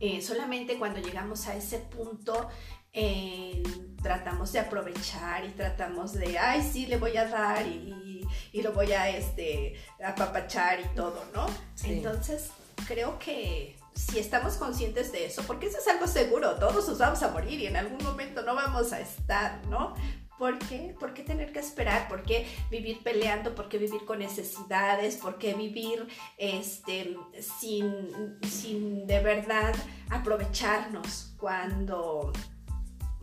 eh, 0.00 0.20
solamente 0.20 0.78
cuando 0.78 1.00
llegamos 1.00 1.46
a 1.46 1.54
ese 1.54 1.78
punto 1.78 2.48
eh, 2.92 3.62
tratamos 4.02 4.52
de 4.52 4.58
aprovechar 4.60 5.44
y 5.44 5.50
tratamos 5.50 6.12
de, 6.12 6.38
ay, 6.38 6.62
sí, 6.62 6.86
le 6.86 6.96
voy 6.96 7.16
a 7.16 7.26
dar 7.26 7.66
y, 7.66 8.26
y 8.52 8.62
lo 8.62 8.72
voy 8.72 8.92
a 8.92 9.08
este, 9.08 9.74
apapachar 10.04 10.80
y 10.80 10.94
todo, 10.94 11.24
¿no? 11.32 11.46
Entonces, 11.84 12.50
creo 12.86 13.18
que 13.18 13.76
si 13.94 14.18
estamos 14.18 14.54
conscientes 14.54 15.12
de 15.12 15.26
eso, 15.26 15.42
porque 15.46 15.66
eso 15.66 15.78
es 15.78 15.88
algo 15.88 16.06
seguro, 16.06 16.56
todos 16.56 16.88
nos 16.88 16.98
vamos 16.98 17.22
a 17.22 17.28
morir 17.28 17.60
y 17.60 17.66
en 17.66 17.76
algún 17.76 18.02
momento 18.02 18.42
no 18.42 18.54
vamos 18.54 18.92
a 18.92 19.00
estar, 19.00 19.64
¿no? 19.66 19.94
¿Por 20.38 20.58
qué? 20.58 20.94
¿Por 20.98 21.14
qué 21.14 21.22
tener 21.22 21.52
que 21.52 21.60
esperar? 21.60 22.08
¿Por 22.08 22.22
qué 22.22 22.46
vivir 22.70 23.02
peleando? 23.02 23.54
¿Por 23.54 23.68
qué 23.68 23.78
vivir 23.78 24.04
con 24.04 24.18
necesidades? 24.18 25.16
¿Por 25.16 25.38
qué 25.38 25.54
vivir 25.54 26.08
este, 26.36 27.16
sin, 27.40 28.38
sin 28.42 29.06
de 29.06 29.20
verdad 29.20 29.74
aprovecharnos 30.10 31.34
cuando 31.36 32.32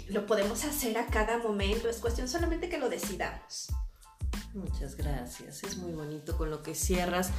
lo 0.08 0.26
podemos 0.26 0.63
hacer 0.63 0.98
a 0.98 1.08
cada 1.08 1.39
momento? 1.39 1.89
Es 1.89 1.98
cuestión 1.98 2.30
solamente 2.30 2.69
que 2.69 2.78
lo 2.78 2.89
decidamos. 2.89 3.67
Muchas 4.54 4.95
gracias, 4.95 5.63
es 5.63 5.78
muy 5.78 5.91
bonito 5.91 6.36
con 6.36 6.50
lo 6.50 6.63
que 6.63 6.74
cierras. 6.74 7.32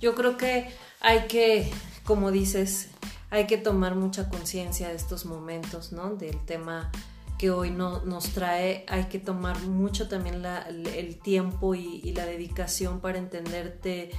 Yo 0.00 0.14
creo 0.14 0.36
que 0.36 0.68
hay 1.00 1.26
que, 1.28 1.70
como 2.04 2.32
dices, 2.32 2.88
hay 3.30 3.46
que 3.46 3.56
tomar 3.56 3.94
mucha 3.94 4.28
conciencia 4.28 4.88
de 4.88 4.96
estos 4.96 5.26
momentos, 5.26 5.92
¿no? 5.92 6.16
Del 6.16 6.44
tema 6.44 6.90
que 7.38 7.50
hoy 7.50 7.70
no, 7.70 8.04
nos 8.04 8.30
trae, 8.30 8.84
hay 8.88 9.04
que 9.04 9.18
tomar 9.18 9.60
mucho 9.62 10.08
también 10.08 10.42
el 10.44 11.18
tiempo 11.18 11.74
y, 11.74 12.12
la 12.12 12.24
dedicación 12.24 13.00
para 13.00 13.18
entenderte 13.18 14.10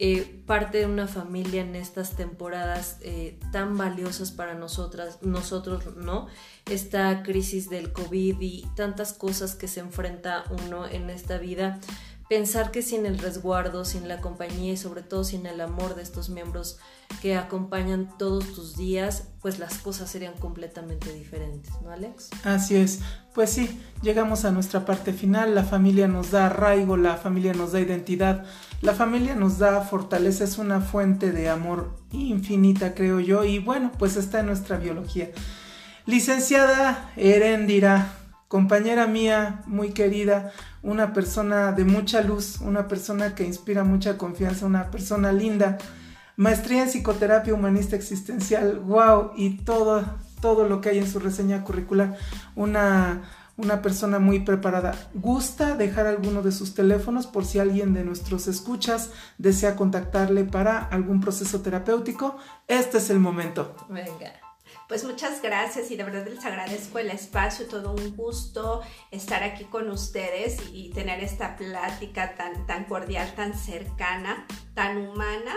eh, 0.00 0.42
parte 0.44 0.78
de 0.78 0.86
una 0.86 1.06
familia 1.06 1.62
en 1.62 1.76
estas 1.76 2.16
temporadas 2.16 2.98
eh, 3.02 3.38
tan 3.52 3.78
valiosas 3.78 4.32
para 4.32 4.54
nosotras, 4.54 5.20
nosotros, 5.22 5.96
¿no? 5.96 6.26
Esta 6.68 7.22
crisis 7.22 7.70
del 7.70 7.92
COVID 7.92 8.40
y 8.40 8.66
tantas 8.74 9.12
cosas 9.12 9.54
que 9.54 9.68
se 9.68 9.78
enfrenta 9.78 10.44
uno 10.66 10.84
en 10.84 11.10
esta 11.10 11.38
vida 11.38 11.78
pensar 12.28 12.70
que 12.70 12.82
sin 12.82 13.06
el 13.06 13.18
resguardo, 13.18 13.84
sin 13.84 14.08
la 14.08 14.20
compañía 14.20 14.72
y 14.72 14.76
sobre 14.76 15.02
todo 15.02 15.24
sin 15.24 15.46
el 15.46 15.60
amor 15.60 15.94
de 15.94 16.02
estos 16.02 16.28
miembros 16.30 16.78
que 17.20 17.36
acompañan 17.36 18.16
todos 18.18 18.52
tus 18.54 18.76
días, 18.76 19.28
pues 19.42 19.58
las 19.58 19.78
cosas 19.78 20.10
serían 20.10 20.34
completamente 20.34 21.12
diferentes, 21.12 21.72
¿no, 21.82 21.90
Alex? 21.90 22.30
Así 22.44 22.76
es. 22.76 23.00
Pues 23.34 23.50
sí, 23.50 23.80
llegamos 24.02 24.44
a 24.44 24.50
nuestra 24.50 24.84
parte 24.84 25.12
final. 25.12 25.54
La 25.54 25.64
familia 25.64 26.08
nos 26.08 26.30
da 26.30 26.46
arraigo, 26.46 26.96
la 26.96 27.16
familia 27.16 27.52
nos 27.52 27.72
da 27.72 27.80
identidad, 27.80 28.44
la 28.80 28.94
familia 28.94 29.34
nos 29.34 29.58
da 29.58 29.82
fortaleza, 29.82 30.44
es 30.44 30.58
una 30.58 30.80
fuente 30.80 31.32
de 31.32 31.48
amor 31.48 31.96
infinita, 32.10 32.94
creo 32.94 33.20
yo, 33.20 33.44
y 33.44 33.58
bueno, 33.58 33.92
pues 33.98 34.16
está 34.16 34.40
en 34.40 34.46
nuestra 34.46 34.78
biología. 34.78 35.30
Licenciada 36.06 37.12
Erendira, 37.16 38.12
compañera 38.48 39.06
mía 39.06 39.62
muy 39.66 39.90
querida, 39.90 40.52
una 40.84 41.12
persona 41.12 41.72
de 41.72 41.84
mucha 41.84 42.20
luz, 42.20 42.60
una 42.60 42.86
persona 42.86 43.34
que 43.34 43.44
inspira 43.44 43.84
mucha 43.84 44.16
confianza, 44.18 44.66
una 44.66 44.90
persona 44.90 45.32
linda, 45.32 45.78
maestría 46.36 46.82
en 46.82 46.88
psicoterapia 46.88 47.54
humanista 47.54 47.96
existencial, 47.96 48.78
wow, 48.80 49.32
y 49.34 49.58
todo, 49.64 50.04
todo 50.40 50.68
lo 50.68 50.80
que 50.80 50.90
hay 50.90 50.98
en 50.98 51.08
su 51.08 51.18
reseña 51.18 51.64
curricular, 51.64 52.16
una, 52.54 53.22
una 53.56 53.80
persona 53.80 54.18
muy 54.18 54.40
preparada. 54.40 54.94
¿Gusta 55.14 55.74
dejar 55.74 56.06
alguno 56.06 56.42
de 56.42 56.52
sus 56.52 56.74
teléfonos 56.74 57.26
por 57.26 57.46
si 57.46 57.58
alguien 57.58 57.94
de 57.94 58.04
nuestros 58.04 58.46
escuchas 58.46 59.10
desea 59.38 59.76
contactarle 59.76 60.44
para 60.44 60.78
algún 60.78 61.20
proceso 61.20 61.62
terapéutico? 61.62 62.36
Este 62.68 62.98
es 62.98 63.08
el 63.08 63.20
momento. 63.20 63.74
Venga. 63.88 64.43
Pues 64.86 65.02
muchas 65.04 65.40
gracias 65.40 65.90
y 65.90 65.96
de 65.96 66.04
verdad 66.04 66.26
les 66.26 66.44
agradezco 66.44 66.98
el 66.98 67.10
espacio, 67.10 67.66
todo 67.66 67.92
un 67.92 68.14
gusto 68.14 68.82
estar 69.10 69.42
aquí 69.42 69.64
con 69.64 69.88
ustedes 69.90 70.58
y 70.72 70.90
tener 70.90 71.24
esta 71.24 71.56
plática 71.56 72.34
tan, 72.34 72.66
tan 72.66 72.84
cordial, 72.84 73.34
tan 73.34 73.58
cercana, 73.58 74.46
tan 74.74 74.98
humana. 74.98 75.54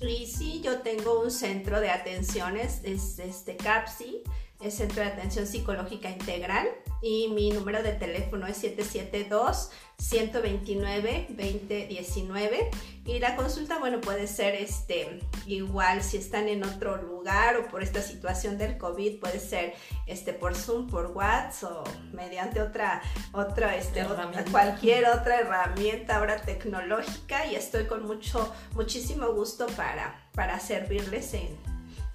Y 0.00 0.26
sí, 0.26 0.62
yo 0.62 0.80
tengo 0.80 1.20
un 1.20 1.30
centro 1.30 1.80
de 1.80 1.90
atenciones, 1.90 2.80
es 2.82 3.18
este 3.18 3.58
CAPSI, 3.58 4.22
es 4.62 4.74
Centro 4.74 5.02
de 5.02 5.10
Atención 5.10 5.46
Psicológica 5.46 6.10
Integral 6.10 6.68
y 7.00 7.28
mi 7.28 7.50
número 7.50 7.82
de 7.82 7.92
teléfono 7.92 8.46
es 8.46 8.56
772 8.58 9.70
129 9.98 11.26
2019 11.30 12.70
y 13.04 13.18
la 13.18 13.36
consulta 13.36 13.78
bueno 13.78 14.00
puede 14.00 14.26
ser 14.26 14.54
este 14.54 15.20
igual 15.46 16.02
si 16.02 16.16
están 16.16 16.48
en 16.48 16.64
otro 16.64 16.96
lugar 16.96 17.56
o 17.56 17.68
por 17.68 17.82
esta 17.82 18.02
situación 18.02 18.58
del 18.58 18.78
COVID 18.78 19.20
puede 19.20 19.40
ser 19.40 19.74
este 20.06 20.32
por 20.32 20.54
Zoom 20.54 20.88
por 20.88 21.06
WhatsApp 21.08 21.72
o 21.72 21.84
mediante 22.12 22.60
otra 22.60 23.02
otra 23.32 23.76
este 23.76 24.04
cualquier 24.50 25.06
otra 25.06 25.40
herramienta 25.40 26.18
ahora 26.18 26.42
tecnológica. 26.42 27.46
Y 27.46 27.56
estoy 27.56 27.86
con 27.86 28.06
mucho 28.06 28.52
muchísimo 28.74 29.32
gusto 29.32 29.66
para 29.76 30.28
para 30.34 30.58
servirles 30.60 31.34
en 31.34 31.56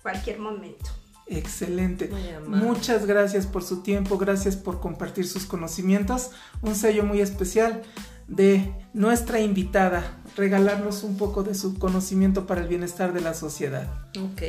cualquier 0.01 0.39
momento. 0.39 0.89
Excelente. 1.29 2.09
Muchas 2.47 3.05
gracias 3.05 3.45
por 3.45 3.63
su 3.63 3.81
tiempo, 3.81 4.17
gracias 4.17 4.55
por 4.55 4.79
compartir 4.79 5.27
sus 5.27 5.45
conocimientos. 5.45 6.31
Un 6.61 6.75
sello 6.75 7.03
muy 7.03 7.21
especial 7.21 7.81
de 8.27 8.73
nuestra 8.93 9.39
invitada, 9.39 10.17
regalarnos 10.35 11.03
un 11.03 11.17
poco 11.17 11.43
de 11.43 11.55
su 11.55 11.77
conocimiento 11.79 12.45
para 12.45 12.61
el 12.61 12.67
bienestar 12.67 13.13
de 13.13 13.21
la 13.21 13.33
sociedad. 13.33 13.87
Ok. 14.19 14.43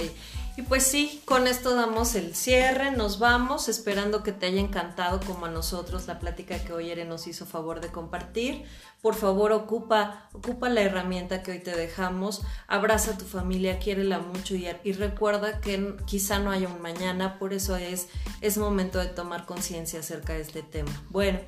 Y 0.58 0.62
pues 0.62 0.82
sí, 0.82 1.22
con 1.24 1.46
esto 1.46 1.76
damos 1.76 2.16
el 2.16 2.34
cierre, 2.34 2.90
nos 2.90 3.20
vamos, 3.20 3.68
esperando 3.68 4.24
que 4.24 4.32
te 4.32 4.46
haya 4.46 4.60
encantado 4.60 5.20
como 5.24 5.46
a 5.46 5.50
nosotros 5.50 6.08
la 6.08 6.18
plática 6.18 6.58
que 6.64 6.72
hoy 6.72 6.90
Ere 6.90 7.04
nos 7.04 7.28
hizo 7.28 7.46
favor 7.46 7.80
de 7.80 7.92
compartir. 7.92 8.64
Por 9.00 9.14
favor, 9.14 9.52
ocupa, 9.52 10.28
ocupa 10.32 10.68
la 10.68 10.80
herramienta 10.80 11.44
que 11.44 11.52
hoy 11.52 11.60
te 11.60 11.76
dejamos, 11.76 12.42
abraza 12.66 13.12
a 13.12 13.18
tu 13.18 13.24
familia, 13.24 13.78
quiérela 13.78 14.18
mucho 14.18 14.56
y, 14.56 14.66
y 14.82 14.94
recuerda 14.94 15.60
que 15.60 15.94
quizá 16.06 16.40
no 16.40 16.50
haya 16.50 16.66
un 16.66 16.82
mañana, 16.82 17.38
por 17.38 17.52
eso 17.52 17.76
es, 17.76 18.08
es 18.40 18.58
momento 18.58 18.98
de 18.98 19.06
tomar 19.06 19.46
conciencia 19.46 20.00
acerca 20.00 20.32
de 20.32 20.40
este 20.40 20.62
tema. 20.62 20.90
Bueno, 21.10 21.38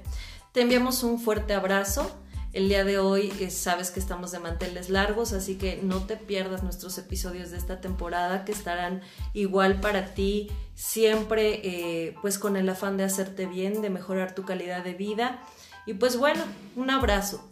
te 0.52 0.60
enviamos 0.60 1.02
un 1.02 1.18
fuerte 1.18 1.52
abrazo. 1.52 2.16
El 2.52 2.68
día 2.68 2.82
de 2.82 2.98
hoy 2.98 3.32
eh, 3.38 3.48
sabes 3.48 3.92
que 3.92 4.00
estamos 4.00 4.32
de 4.32 4.40
manteles 4.40 4.90
largos, 4.90 5.32
así 5.32 5.54
que 5.54 5.80
no 5.84 6.02
te 6.02 6.16
pierdas 6.16 6.64
nuestros 6.64 6.98
episodios 6.98 7.52
de 7.52 7.56
esta 7.56 7.80
temporada 7.80 8.44
que 8.44 8.50
estarán 8.50 9.02
igual 9.34 9.80
para 9.80 10.14
ti, 10.14 10.50
siempre 10.74 11.60
eh, 11.62 12.16
pues 12.22 12.40
con 12.40 12.56
el 12.56 12.68
afán 12.68 12.96
de 12.96 13.04
hacerte 13.04 13.46
bien, 13.46 13.82
de 13.82 13.90
mejorar 13.90 14.34
tu 14.34 14.44
calidad 14.44 14.82
de 14.82 14.94
vida. 14.94 15.40
Y 15.86 15.94
pues 15.94 16.16
bueno, 16.16 16.42
un 16.74 16.90
abrazo. 16.90 17.48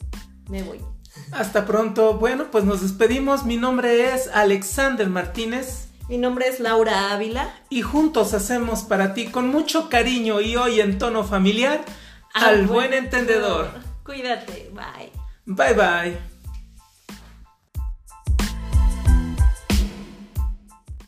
Me 0.49 0.65
voy. 0.65 0.81
Hasta 1.31 1.65
pronto. 1.65 2.15
Bueno, 2.15 2.51
pues 2.51 2.65
nos 2.65 2.83
despedimos. 2.83 3.45
Mi 3.45 3.57
nombre 3.57 4.15
es 4.15 4.29
Alexander 4.29 5.09
Martínez. 5.09 5.89
Mi 6.09 6.19
nombre 6.19 6.49
es 6.49 6.59
Laura 6.59 7.13
Ávila. 7.13 7.55
Y 7.71 7.83
juntos 7.83 8.35
hacemos 8.35 8.83
para 8.83 9.15
ti 9.15 9.29
con 9.29 9.49
mucho 9.49 9.89
cariño 9.89 10.41
y 10.41 10.57
hoy 10.57 10.81
en 10.81 10.99
tono 10.99 11.23
familiar 11.23 11.85
al, 12.35 12.67
buen 12.67 12.93
entendedor. 12.93 13.88
Cuídate, 14.09 14.71
bye. 14.73 15.13
Bye 15.47 15.75
bye. 15.75 16.38